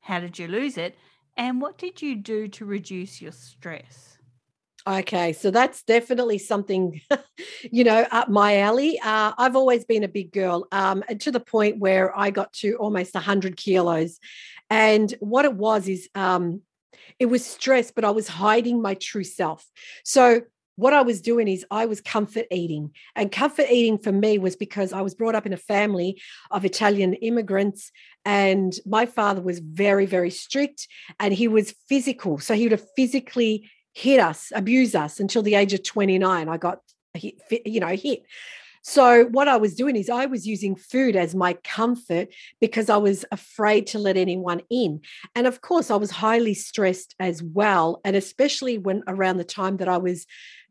how 0.00 0.18
did 0.18 0.40
you 0.40 0.48
lose 0.48 0.76
it? 0.76 0.96
And 1.36 1.60
what 1.60 1.78
did 1.78 2.02
you 2.02 2.16
do 2.16 2.48
to 2.48 2.64
reduce 2.64 3.22
your 3.22 3.30
stress? 3.30 4.11
Okay, 4.86 5.32
so 5.32 5.50
that's 5.52 5.84
definitely 5.84 6.38
something, 6.38 7.00
you 7.70 7.84
know, 7.84 8.06
up 8.10 8.28
my 8.28 8.58
alley. 8.58 8.98
Uh, 8.98 9.32
I've 9.38 9.54
always 9.54 9.84
been 9.84 10.02
a 10.02 10.08
big 10.08 10.32
girl, 10.32 10.66
um, 10.72 11.04
to 11.20 11.30
the 11.30 11.40
point 11.40 11.78
where 11.78 12.16
I 12.18 12.30
got 12.30 12.52
to 12.54 12.74
almost 12.76 13.14
100 13.14 13.56
kilos. 13.56 14.18
And 14.70 15.14
what 15.20 15.44
it 15.44 15.54
was 15.54 15.86
is 15.86 16.08
um, 16.16 16.62
it 17.20 17.26
was 17.26 17.46
stress, 17.46 17.92
but 17.92 18.04
I 18.04 18.10
was 18.10 18.26
hiding 18.26 18.82
my 18.82 18.94
true 18.94 19.22
self. 19.22 19.64
So 20.04 20.42
what 20.76 20.94
I 20.94 21.02
was 21.02 21.20
doing 21.20 21.46
is 21.46 21.64
I 21.70 21.86
was 21.86 22.00
comfort 22.00 22.46
eating. 22.50 22.92
And 23.14 23.30
comfort 23.30 23.66
eating 23.70 23.98
for 23.98 24.10
me 24.10 24.38
was 24.38 24.56
because 24.56 24.92
I 24.92 25.02
was 25.02 25.14
brought 25.14 25.34
up 25.34 25.46
in 25.46 25.52
a 25.52 25.58
family 25.58 26.20
of 26.50 26.64
Italian 26.64 27.14
immigrants. 27.14 27.92
And 28.24 28.74
my 28.84 29.06
father 29.06 29.42
was 29.42 29.58
very, 29.60 30.06
very 30.06 30.30
strict 30.30 30.88
and 31.20 31.32
he 31.32 31.46
was 31.46 31.74
physical. 31.88 32.38
So 32.38 32.54
he 32.54 32.64
would 32.64 32.72
have 32.72 32.86
physically 32.96 33.70
hit 33.92 34.20
us, 34.20 34.52
abuse 34.54 34.94
us 34.94 35.20
until 35.20 35.42
the 35.42 35.54
age 35.54 35.72
of 35.72 35.82
29. 35.82 36.48
I 36.48 36.56
got 36.56 36.80
hit, 37.14 37.36
you 37.66 37.80
know, 37.80 37.88
hit. 37.88 38.24
So 38.84 39.26
what 39.26 39.46
I 39.46 39.56
was 39.58 39.76
doing 39.76 39.94
is 39.94 40.10
I 40.10 40.26
was 40.26 40.46
using 40.46 40.74
food 40.74 41.14
as 41.14 41.36
my 41.36 41.52
comfort 41.62 42.28
because 42.60 42.90
I 42.90 42.96
was 42.96 43.24
afraid 43.30 43.86
to 43.88 44.00
let 44.00 44.16
anyone 44.16 44.60
in. 44.70 45.00
And 45.36 45.46
of 45.46 45.60
course, 45.60 45.88
I 45.90 45.96
was 45.96 46.10
highly 46.10 46.54
stressed 46.54 47.14
as 47.20 47.42
well. 47.42 48.00
And 48.04 48.16
especially 48.16 48.78
when 48.78 49.04
around 49.06 49.36
the 49.36 49.44
time 49.44 49.76
that 49.76 49.88
I 49.88 49.98
was 49.98 50.26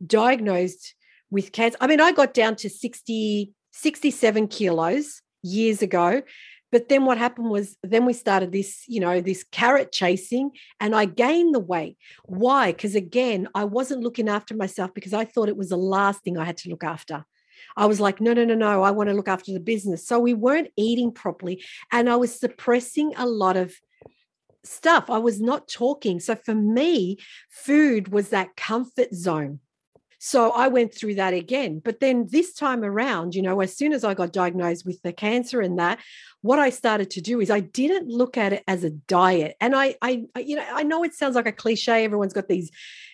diagnosed 0.06 0.93
with 1.30 1.54
cancer. 1.54 1.78
I 1.80 1.88
mean, 1.88 2.02
I 2.02 2.12
got 2.12 2.34
down 2.34 2.58
to 2.58 2.69
60, 2.69 3.54
67 3.72 4.48
kilos 4.50 5.22
years 5.41 5.82
ago. 5.82 6.22
But 6.72 6.90
then 6.90 7.06
what 7.06 7.18
happened 7.18 7.50
was 7.50 7.78
then 7.84 8.06
we 8.06 8.14
started 8.14 8.52
this, 8.52 8.84
you 8.88 9.00
know, 9.00 9.22
this 9.22 9.44
carrot 9.44 9.92
chasing 9.92 10.52
and 10.80 10.96
I 10.96 11.06
gained 11.06 11.54
the 11.54 11.60
weight. 11.60 11.98
Why? 12.26 12.72
Because 12.72 12.96
again, 12.96 13.48
I 13.54 13.66
wasn't 13.66 14.04
looking 14.04 14.30
after 14.30 14.56
myself 14.56 14.94
because 14.94 15.14
I 15.14 15.26
thought 15.26 15.50
it 15.50 15.58
was 15.58 15.70
the 15.70 15.78
last 15.78 16.24
thing 16.24 16.38
I 16.38 16.46
had 16.46 16.58
to 16.58 16.70
look 16.70 16.84
after. 16.84 17.26
I 17.76 17.86
was 17.86 18.00
like, 18.00 18.22
no, 18.22 18.34
no, 18.34 18.46
no, 18.46 18.56
no, 18.56 18.84
I 18.84 18.92
want 18.92 19.10
to 19.10 19.16
look 19.16 19.28
after 19.28 19.54
the 19.54 19.60
business. 19.60 20.08
So 20.08 20.20
we 20.20 20.34
weren't 20.34 20.70
eating 20.78 21.12
properly 21.12 21.64
and 21.92 22.10
I 22.10 22.16
was 22.16 22.40
suppressing 22.40 23.14
a 23.18 23.26
lot 23.26 23.58
of 23.58 23.74
stuff. 24.64 25.10
I 25.10 25.18
was 25.18 25.42
not 25.42 25.68
talking. 25.68 26.20
So 26.20 26.36
for 26.36 26.56
me, 26.56 27.18
food 27.50 28.10
was 28.10 28.30
that 28.30 28.56
comfort 28.56 29.14
zone. 29.14 29.60
So 30.24 30.52
I 30.52 30.68
went 30.68 30.94
through 30.94 31.16
that 31.16 31.34
again. 31.34 31.82
But 31.84 32.00
then 32.00 32.28
this 32.30 32.54
time 32.54 32.84
around, 32.84 33.34
you 33.34 33.42
know, 33.42 33.60
as 33.60 33.76
soon 33.76 33.92
as 33.92 34.04
I 34.04 34.14
got 34.14 34.32
diagnosed 34.32 34.86
with 34.86 35.02
the 35.02 35.12
cancer 35.12 35.62
and 35.62 35.80
that, 35.80 35.98
what 36.42 36.60
I 36.60 36.70
started 36.70 37.10
to 37.12 37.22
do 37.22 37.40
is 37.40 37.50
I 37.50 37.62
didn't 37.62 38.08
look 38.08 38.38
at 38.38 38.54
it 38.54 38.64
as 38.68 38.84
a 38.84 38.92
diet. 38.92 39.56
And 39.60 39.76
I, 39.76 39.96
I, 40.00 40.28
you 40.38 40.58
know, 40.58 40.66
I 40.72 40.84
know 40.84 41.04
it 41.04 41.16
sounds 41.16 41.34
like 41.34 41.48
a 41.48 41.52
cliche. 41.52 42.04
Everyone's 42.04 42.34
got 42.34 42.48
these, 42.48 42.70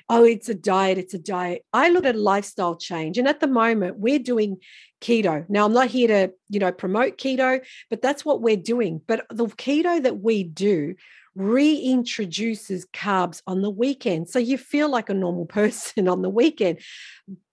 oh, 0.09 0.25
it's 0.25 0.49
a 0.49 0.53
diet, 0.53 0.97
it's 0.97 1.13
a 1.13 1.17
diet. 1.17 1.63
I 1.71 1.87
look 1.87 2.05
at 2.05 2.15
a 2.15 2.19
lifestyle 2.19 2.75
change. 2.75 3.17
And 3.17 3.29
at 3.29 3.39
the 3.39 3.47
moment, 3.47 3.99
we're 3.99 4.19
doing 4.19 4.57
keto. 4.99 5.45
Now, 5.47 5.63
I'm 5.63 5.73
not 5.73 5.87
here 5.87 6.09
to, 6.09 6.33
you 6.49 6.59
know, 6.59 6.73
promote 6.73 7.17
keto, 7.17 7.65
but 7.89 8.01
that's 8.01 8.25
what 8.25 8.41
we're 8.41 8.57
doing. 8.57 8.99
But 9.07 9.25
the 9.29 9.45
keto 9.45 10.03
that 10.03 10.19
we 10.19 10.43
do 10.43 10.95
reintroduces 11.37 12.85
carbs 12.93 13.41
on 13.45 13.61
the 13.61 13.69
weekend. 13.69 14.29
So 14.29 14.39
you 14.39 14.57
feel 14.57 14.89
like 14.89 15.09
a 15.09 15.13
normal 15.13 15.45
person 15.59 16.07
on 16.07 16.21
the 16.21 16.29
weekend. 16.29 16.79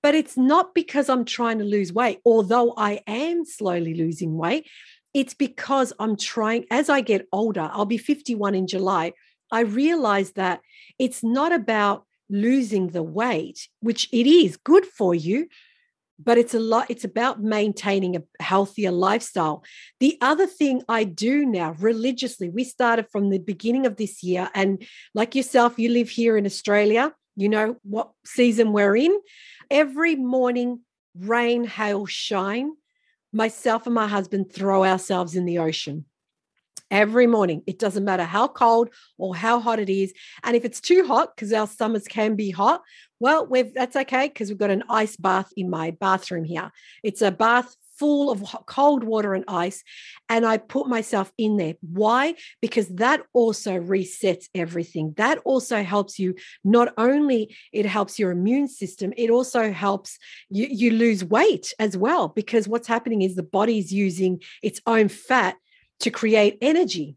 But 0.02 0.14
it's 0.14 0.36
not 0.36 0.74
because 0.74 1.08
I'm 1.08 1.24
trying 1.24 1.58
to 1.58 1.64
lose 1.64 1.92
weight, 1.92 2.20
although 2.24 2.74
I 2.76 3.00
am 3.06 3.44
slowly 3.44 3.94
losing 3.94 4.36
weight. 4.36 4.66
It's 5.12 5.34
because 5.34 5.92
I'm 5.98 6.16
trying, 6.16 6.64
as 6.70 6.88
I 6.88 7.00
get 7.00 7.28
older, 7.32 7.68
I'll 7.72 7.86
be 7.86 7.98
51 7.98 8.54
in 8.54 8.66
July. 8.66 9.12
I 9.52 9.60
realize 9.60 10.32
that 10.32 10.60
it's 10.98 11.22
not 11.22 11.52
about 11.52 12.04
losing 12.28 12.88
the 12.88 13.02
weight, 13.02 13.68
which 13.80 14.08
it 14.12 14.26
is 14.26 14.56
good 14.56 14.84
for 14.84 15.14
you, 15.14 15.48
but 16.18 16.38
it's 16.38 16.54
a 16.54 16.60
lot 16.60 16.86
it's 16.90 17.04
about 17.04 17.42
maintaining 17.42 18.16
a 18.16 18.22
healthier 18.40 18.90
lifestyle 18.90 19.64
the 20.00 20.16
other 20.20 20.46
thing 20.46 20.82
i 20.88 21.04
do 21.04 21.44
now 21.44 21.74
religiously 21.78 22.48
we 22.48 22.64
started 22.64 23.06
from 23.10 23.30
the 23.30 23.38
beginning 23.38 23.86
of 23.86 23.96
this 23.96 24.22
year 24.22 24.48
and 24.54 24.86
like 25.14 25.34
yourself 25.34 25.78
you 25.78 25.88
live 25.88 26.08
here 26.08 26.36
in 26.36 26.46
australia 26.46 27.12
you 27.36 27.48
know 27.48 27.76
what 27.82 28.10
season 28.24 28.72
we're 28.72 28.96
in 28.96 29.18
every 29.70 30.14
morning 30.14 30.80
rain 31.18 31.64
hail 31.64 32.06
shine 32.06 32.72
myself 33.32 33.86
and 33.86 33.94
my 33.94 34.06
husband 34.06 34.52
throw 34.52 34.84
ourselves 34.84 35.34
in 35.34 35.44
the 35.44 35.58
ocean 35.58 36.04
every 36.90 37.26
morning. 37.26 37.62
It 37.66 37.78
doesn't 37.78 38.04
matter 38.04 38.24
how 38.24 38.48
cold 38.48 38.90
or 39.18 39.34
how 39.34 39.58
hot 39.58 39.80
it 39.80 39.90
is. 39.90 40.12
And 40.44 40.56
if 40.56 40.64
it's 40.64 40.80
too 40.80 41.04
hot, 41.06 41.34
because 41.34 41.52
our 41.52 41.66
summers 41.66 42.06
can 42.06 42.36
be 42.36 42.50
hot, 42.50 42.82
well, 43.20 43.46
we've 43.46 43.72
that's 43.74 43.96
okay 43.96 44.28
because 44.28 44.48
we've 44.48 44.58
got 44.58 44.70
an 44.70 44.84
ice 44.88 45.16
bath 45.16 45.50
in 45.56 45.70
my 45.70 45.92
bathroom 45.92 46.44
here. 46.44 46.70
It's 47.02 47.22
a 47.22 47.30
bath 47.30 47.76
full 47.98 48.30
of 48.30 48.44
cold 48.66 49.04
water 49.04 49.34
and 49.34 49.44
ice 49.46 49.84
and 50.28 50.44
I 50.44 50.56
put 50.56 50.88
myself 50.88 51.32
in 51.38 51.56
there. 51.56 51.74
Why? 51.80 52.34
Because 52.60 52.88
that 52.88 53.22
also 53.32 53.78
resets 53.78 54.48
everything. 54.54 55.14
That 55.16 55.38
also 55.44 55.82
helps 55.82 56.18
you 56.18 56.34
not 56.64 56.92
only 56.98 57.54
it 57.72 57.86
helps 57.86 58.18
your 58.18 58.30
immune 58.30 58.68
system, 58.68 59.12
it 59.16 59.30
also 59.30 59.72
helps 59.72 60.18
you 60.50 60.66
you 60.70 60.90
lose 60.90 61.24
weight 61.24 61.72
as 61.78 61.96
well 61.96 62.28
because 62.28 62.66
what's 62.66 62.88
happening 62.88 63.22
is 63.22 63.36
the 63.36 63.42
body's 63.42 63.92
using 63.92 64.42
its 64.62 64.80
own 64.86 65.08
fat 65.08 65.56
to 66.00 66.10
create 66.10 66.58
energy. 66.60 67.16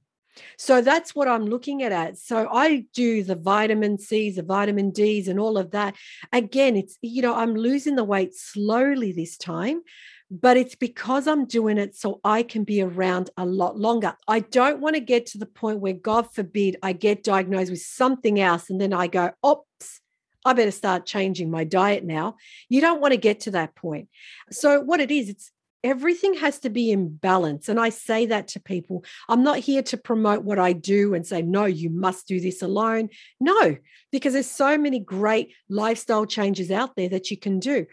So 0.57 0.81
that's 0.81 1.15
what 1.15 1.27
I'm 1.27 1.45
looking 1.45 1.83
at. 1.83 1.91
At 1.91 2.17
So 2.17 2.47
I 2.51 2.85
do 2.93 3.23
the 3.23 3.35
vitamin 3.35 3.97
C's, 3.97 4.35
the 4.35 4.43
vitamin 4.43 4.91
D's, 4.91 5.27
and 5.27 5.39
all 5.39 5.57
of 5.57 5.71
that. 5.71 5.95
Again, 6.31 6.75
it's, 6.75 6.97
you 7.01 7.21
know, 7.21 7.35
I'm 7.35 7.55
losing 7.55 7.95
the 7.95 8.03
weight 8.03 8.33
slowly 8.35 9.11
this 9.11 9.37
time, 9.37 9.81
but 10.29 10.57
it's 10.57 10.75
because 10.75 11.27
I'm 11.27 11.45
doing 11.45 11.77
it 11.77 11.95
so 11.95 12.19
I 12.23 12.43
can 12.43 12.63
be 12.63 12.81
around 12.81 13.29
a 13.37 13.45
lot 13.45 13.77
longer. 13.77 14.15
I 14.27 14.41
don't 14.41 14.81
want 14.81 14.95
to 14.95 15.01
get 15.01 15.27
to 15.27 15.37
the 15.37 15.45
point 15.45 15.79
where, 15.79 15.93
God 15.93 16.33
forbid, 16.33 16.77
I 16.83 16.93
get 16.93 17.23
diagnosed 17.23 17.71
with 17.71 17.81
something 17.81 18.39
else 18.39 18.69
and 18.69 18.81
then 18.81 18.93
I 18.93 19.07
go, 19.07 19.31
oops, 19.45 20.01
I 20.45 20.53
better 20.53 20.71
start 20.71 21.05
changing 21.05 21.51
my 21.51 21.63
diet 21.63 22.03
now. 22.03 22.35
You 22.69 22.81
don't 22.81 23.01
want 23.01 23.13
to 23.13 23.17
get 23.17 23.41
to 23.41 23.51
that 23.51 23.75
point. 23.75 24.09
So, 24.51 24.81
what 24.81 25.01
it 25.01 25.11
is, 25.11 25.29
it's 25.29 25.51
everything 25.83 26.33
has 26.35 26.59
to 26.59 26.69
be 26.69 26.91
in 26.91 27.15
balance. 27.15 27.69
And 27.69 27.79
I 27.79 27.89
say 27.89 28.25
that 28.27 28.47
to 28.49 28.59
people. 28.59 29.03
I'm 29.29 29.43
not 29.43 29.59
here 29.59 29.83
to 29.83 29.97
promote 29.97 30.43
what 30.43 30.59
I 30.59 30.73
do 30.73 31.13
and 31.13 31.25
say, 31.25 31.41
no, 31.41 31.65
you 31.65 31.89
must 31.89 32.27
do 32.27 32.39
this 32.39 32.61
alone. 32.61 33.09
No, 33.39 33.77
because 34.11 34.33
there's 34.33 34.49
so 34.49 34.77
many 34.77 34.99
great 34.99 35.53
lifestyle 35.69 36.25
changes 36.25 36.71
out 36.71 36.95
there 36.95 37.09
that 37.09 37.31
you 37.31 37.37
can 37.37 37.59
do. 37.59 37.85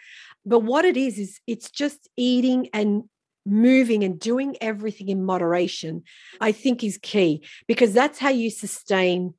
But 0.47 0.61
what 0.61 0.85
it 0.85 0.97
is, 0.97 1.19
is 1.19 1.41
it's 1.47 1.71
just 1.71 2.09
eating 2.17 2.69
and 2.73 3.05
moving 3.47 4.05
and 4.05 4.19
doing 4.19 4.57
everything 4.61 5.09
in 5.09 5.25
moderation, 5.25 6.03
I 6.41 6.53
think 6.53 6.83
is 6.83 6.99
key 6.99 7.47
because 7.67 7.93
that's 7.93 8.19
how 8.19 8.31
you 8.31 8.51
sustain 8.51 9.35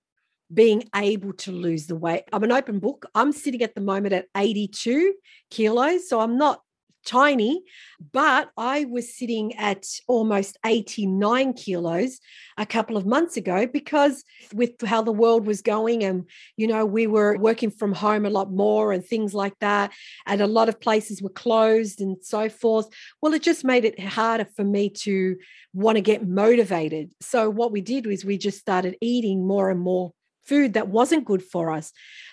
being 0.53 0.84
able 0.95 1.34
to 1.34 1.51
lose 1.51 1.88
the 1.88 1.95
weight. 1.95 2.23
I'm 2.31 2.43
an 2.43 2.51
open 2.51 2.79
book. 2.79 3.08
I'm 3.15 3.31
sitting 3.31 3.63
at 3.63 3.73
the 3.73 3.81
moment 3.81 4.13
at 4.13 4.27
82 4.38 5.15
kilos. 5.49 6.08
So 6.08 6.19
I'm 6.19 6.38
not 6.38 6.62
tiny, 7.06 7.63
but 8.12 8.50
I 8.58 8.86
was 8.86 9.18
sitting 9.18 9.56
at 9.56 9.86
almost 10.08 10.58
89 10.65 11.54
kilos 11.54 12.20
a 12.58 12.65
couple 12.65 12.98
of 12.98 13.06
months 13.06 13.38
ago 13.38 13.68
because 13.68 14.24
with 14.54 14.82
how 14.82 15.02
the 15.02 15.12
world 15.12 15.46
was 15.46 15.62
going 15.62 16.04
and, 16.04 16.26
you 16.58 16.68
know, 16.68 16.86
we 16.86 17.08
were 17.08 17.38
working 17.38 17.72
from 17.72 17.94
home 17.94 18.26
a 18.26 18.30
lot 18.30 18.52
more 18.52 18.91
and 18.91 19.06
things 19.06 19.34
like 19.34 19.58
that. 19.60 19.91
And 20.26 20.41
a 20.41 20.48
lot 20.48 20.70
of 20.70 20.82
places 20.82 21.22
were 21.22 21.30
closed 21.30 22.02
and 22.02 22.18
so 22.22 22.50
forth. 22.50 22.88
Well, 23.22 23.34
it 23.34 23.44
just 23.44 23.63
made 23.63 23.86
it 23.86 24.00
harder 24.00 24.48
for 24.56 24.63
me 24.63 24.89
to 24.89 25.38
want 25.74 25.98
to 25.98 26.02
get 26.02 26.28
motivated. 26.28 27.12
So 27.22 27.50
what 27.50 27.72
we 27.72 27.82
did 27.82 28.06
was 28.06 28.26
we 28.26 28.38
just 28.38 28.60
started 28.60 28.98
eating 29.02 29.46
more 29.46 29.70
and 29.70 29.80
more 29.80 30.13
food 30.45 30.73
that 30.73 30.88
wasn't 30.88 31.25
good 31.25 31.43
for 31.43 31.71
us. 31.71 31.91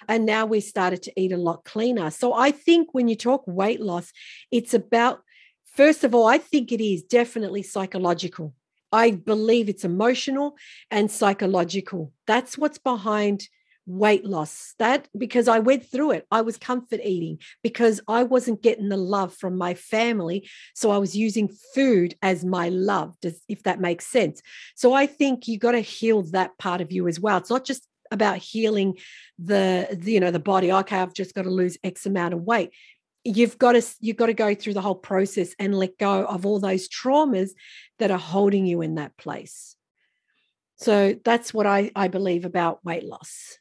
And 0.09 0.27
now 0.27 0.47
we 0.47 0.61
started 0.61 1.03
to 1.05 1.21
eat 1.21 1.33
a 1.33 1.37
lot 1.37 1.65
cleaner. 1.65 2.11
So 2.11 2.35
I 2.35 2.51
think 2.51 2.89
when 2.93 3.09
you 3.09 3.17
talk 3.17 3.45
weight 3.47 3.81
loss, 3.81 4.13
it's 4.51 4.75
about, 4.75 5.23
first 5.65 6.05
of 6.05 6.15
all, 6.15 6.27
I 6.27 6.39
think 6.39 6.73
it 6.73 6.81
is 6.81 7.03
definitely 7.03 7.63
psychological. 7.63 8.55
I 8.93 9.13
believe 9.13 9.69
it's 9.69 9.85
emotional 9.85 10.57
and 10.91 11.11
psychological. 11.11 12.13
That's 12.27 12.59
what's 12.59 12.79
behind 12.79 13.49
weight 13.85 14.25
loss 14.25 14.75
that 14.79 15.09
because 15.19 15.49
i 15.49 15.59
went 15.59 15.85
through 15.85 16.13
it 16.13 16.25
i 16.31 16.41
was 16.41 16.57
comfort 16.57 17.01
eating 17.03 17.37
because 17.65 18.01
i 18.07 18.23
wasn't 18.23 18.63
getting 18.63 18.89
the 18.89 18.97
love 18.97 19.35
from 19.35 19.59
my 19.59 19.75
family 19.75 20.49
so 20.73 20.93
i 20.93 20.99
was 20.99 21.17
using 21.17 21.49
food 21.75 22.15
as 22.23 22.45
my 22.45 22.69
love 22.69 23.17
if 23.49 23.63
that 23.65 23.81
makes 23.81 24.07
sense 24.07 24.41
so 24.77 24.93
i 24.93 25.05
think 25.05 25.49
you 25.49 25.59
got 25.59 25.73
to 25.73 25.81
heal 25.81 26.23
that 26.23 26.57
part 26.59 26.81
of 26.81 26.93
you 26.93 27.09
as 27.09 27.19
well 27.19 27.39
it's 27.39 27.51
not 27.51 27.65
just 27.65 27.89
about 28.13 28.37
healing 28.37 28.97
the, 29.39 29.89
the 29.93 30.13
you 30.13 30.21
know 30.21 30.31
the 30.31 30.39
body 30.39 30.71
okay 30.73 30.99
i've 30.99 31.15
just 31.15 31.35
got 31.35 31.43
to 31.43 31.51
lose 31.51 31.79
x 31.83 32.07
amount 32.07 32.35
of 32.35 32.43
weight 32.43 32.71
you've 33.25 33.59
got 33.59 33.73
to 33.73 33.83
you've 34.01 34.17
got 34.17 34.27
to 34.27 34.35
go 34.35 34.55
through 34.55 34.75
the 34.75 34.81
whole 34.81 34.95
process 34.95 35.55
and 35.59 35.75
let 35.75 35.99
go 35.99 36.25
of 36.25 36.47
all 36.47 36.61
those 36.61 36.89
traumas 36.89 37.51
that 37.99 38.11
are 38.11 38.19
holding 38.19 38.67
you 38.67 38.83
in 38.83 38.97
that 38.97 39.17
place 39.17 39.77
so 40.77 41.15
that's 41.25 41.53
what 41.53 41.67
i 41.67 41.91
i 41.97 42.09
believe 42.09 42.45
about 42.45 42.85
weight 42.85 43.05
loss 43.05 43.59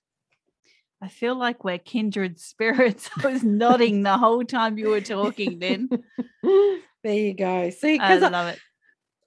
I 1.04 1.08
feel 1.08 1.34
like 1.34 1.64
we're 1.64 1.80
kindred 1.80 2.40
spirits. 2.52 3.10
I 3.18 3.26
was 3.26 3.44
nodding 3.44 4.04
the 4.04 4.20
whole 4.20 4.44
time 4.44 4.78
you 4.78 4.90
were 4.90 5.02
talking 5.02 5.58
then. 5.58 5.90
there 6.44 7.16
you 7.16 7.34
go. 7.34 7.72
See, 7.72 7.98
because 7.98 8.22
I 8.22 8.30
love 8.30 8.46
I, 8.46 8.50
it 8.52 8.60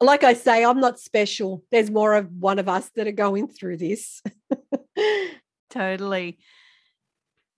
like 0.04 0.24
I 0.24 0.34
say, 0.34 0.64
I'm 0.64 0.80
not 0.80 0.98
special. 0.98 1.64
There's 1.70 1.90
more 1.90 2.14
of 2.14 2.30
one 2.30 2.58
of 2.58 2.68
us 2.68 2.90
that 2.96 3.06
are 3.06 3.12
going 3.12 3.48
through 3.48 3.78
this. 3.78 4.22
totally. 5.70 6.38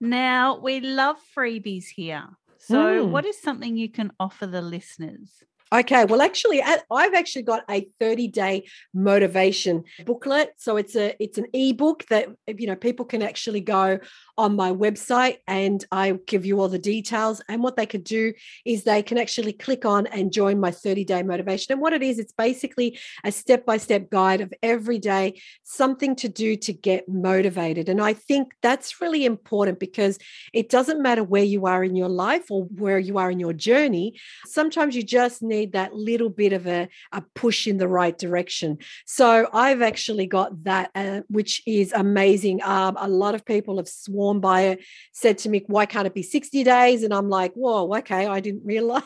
Now, 0.00 0.58
we 0.58 0.80
love 0.80 1.16
freebies 1.36 1.86
here. 1.94 2.26
So, 2.58 3.04
mm. 3.04 3.10
what 3.10 3.24
is 3.24 3.40
something 3.40 3.76
you 3.76 3.90
can 3.90 4.12
offer 4.18 4.46
the 4.46 4.62
listeners? 4.62 5.44
Okay, 5.72 6.04
well, 6.04 6.22
actually, 6.22 6.62
I've 6.62 7.14
actually 7.14 7.42
got 7.42 7.64
a 7.68 7.88
30 7.98 8.28
day 8.28 8.68
motivation 8.94 9.82
booklet. 10.04 10.50
So 10.58 10.76
it's 10.76 10.94
a 10.94 11.20
it's 11.20 11.38
an 11.38 11.46
ebook 11.52 12.06
that 12.08 12.28
you 12.46 12.68
know 12.68 12.76
people 12.76 13.04
can 13.04 13.20
actually 13.20 13.62
go 13.62 13.98
on 14.38 14.54
my 14.54 14.70
website 14.70 15.38
and 15.46 15.84
I 15.90 16.18
give 16.26 16.44
you 16.44 16.60
all 16.60 16.68
the 16.68 16.78
details. 16.78 17.40
And 17.48 17.62
what 17.62 17.76
they 17.76 17.86
could 17.86 18.04
do 18.04 18.32
is 18.64 18.84
they 18.84 19.02
can 19.02 19.18
actually 19.18 19.52
click 19.52 19.84
on 19.84 20.06
and 20.08 20.32
join 20.32 20.60
my 20.60 20.70
30 20.70 21.04
day 21.04 21.22
motivation. 21.22 21.72
And 21.72 21.80
what 21.80 21.92
it 21.92 22.02
is, 22.02 22.18
it's 22.18 22.32
basically 22.32 22.98
a 23.24 23.32
step 23.32 23.64
by 23.64 23.78
step 23.78 24.10
guide 24.10 24.40
of 24.40 24.52
every 24.62 24.98
day, 24.98 25.40
something 25.62 26.14
to 26.16 26.28
do 26.28 26.56
to 26.56 26.72
get 26.72 27.08
motivated. 27.08 27.88
And 27.88 28.00
I 28.00 28.12
think 28.12 28.52
that's 28.62 29.00
really 29.00 29.24
important 29.24 29.78
because 29.78 30.18
it 30.52 30.68
doesn't 30.68 31.02
matter 31.02 31.24
where 31.24 31.44
you 31.44 31.66
are 31.66 31.82
in 31.82 31.96
your 31.96 32.08
life 32.08 32.50
or 32.50 32.64
where 32.64 32.98
you 32.98 33.18
are 33.18 33.30
in 33.30 33.40
your 33.40 33.54
journey. 33.54 34.18
Sometimes 34.44 34.94
you 34.94 35.02
just 35.02 35.42
need 35.42 35.72
that 35.72 35.94
little 35.94 36.30
bit 36.30 36.52
of 36.52 36.66
a, 36.66 36.88
a 37.12 37.22
push 37.34 37.66
in 37.66 37.78
the 37.78 37.88
right 37.88 38.16
direction. 38.16 38.78
So 39.06 39.48
I've 39.52 39.82
actually 39.82 40.26
got 40.26 40.64
that, 40.64 40.90
uh, 40.94 41.22
which 41.28 41.62
is 41.66 41.92
amazing. 41.92 42.62
Um, 42.62 42.96
a 42.98 43.08
lot 43.08 43.34
of 43.34 43.44
people 43.44 43.78
have 43.78 43.88
sworn 43.88 44.25
sworn 44.26 44.40
by 44.40 44.62
it, 44.62 44.84
said 45.12 45.38
to 45.38 45.48
me, 45.48 45.62
Why 45.66 45.86
can't 45.86 46.06
it 46.06 46.14
be 46.14 46.22
60 46.22 46.64
days? 46.64 47.02
And 47.02 47.14
I'm 47.14 47.28
like, 47.28 47.52
Whoa, 47.54 47.94
okay, 47.98 48.26
I 48.26 48.40
didn't 48.40 48.62
realize 48.64 49.02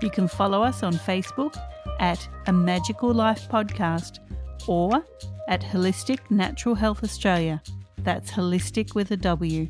You 0.00 0.10
can 0.10 0.28
follow 0.28 0.62
us 0.62 0.82
on 0.82 0.94
Facebook 0.94 1.54
at 2.00 2.26
A 2.46 2.52
Magical 2.52 3.12
Life 3.12 3.48
Podcast 3.50 4.20
or 4.66 5.04
at 5.48 5.62
Wholistic 5.62 6.18
Natural 6.30 6.74
Health 6.74 7.02
Australia. 7.04 7.62
That's 7.98 8.30
holistic 8.30 8.94
with 8.94 9.10
a 9.10 9.16
W. 9.16 9.68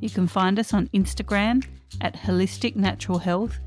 You 0.00 0.10
can 0.10 0.26
find 0.26 0.58
us 0.58 0.74
on 0.74 0.88
Instagram 0.88 1.64
at 2.00 2.16
Wholistic 2.16 2.74
Natural 2.76 3.18
Health 3.18 3.58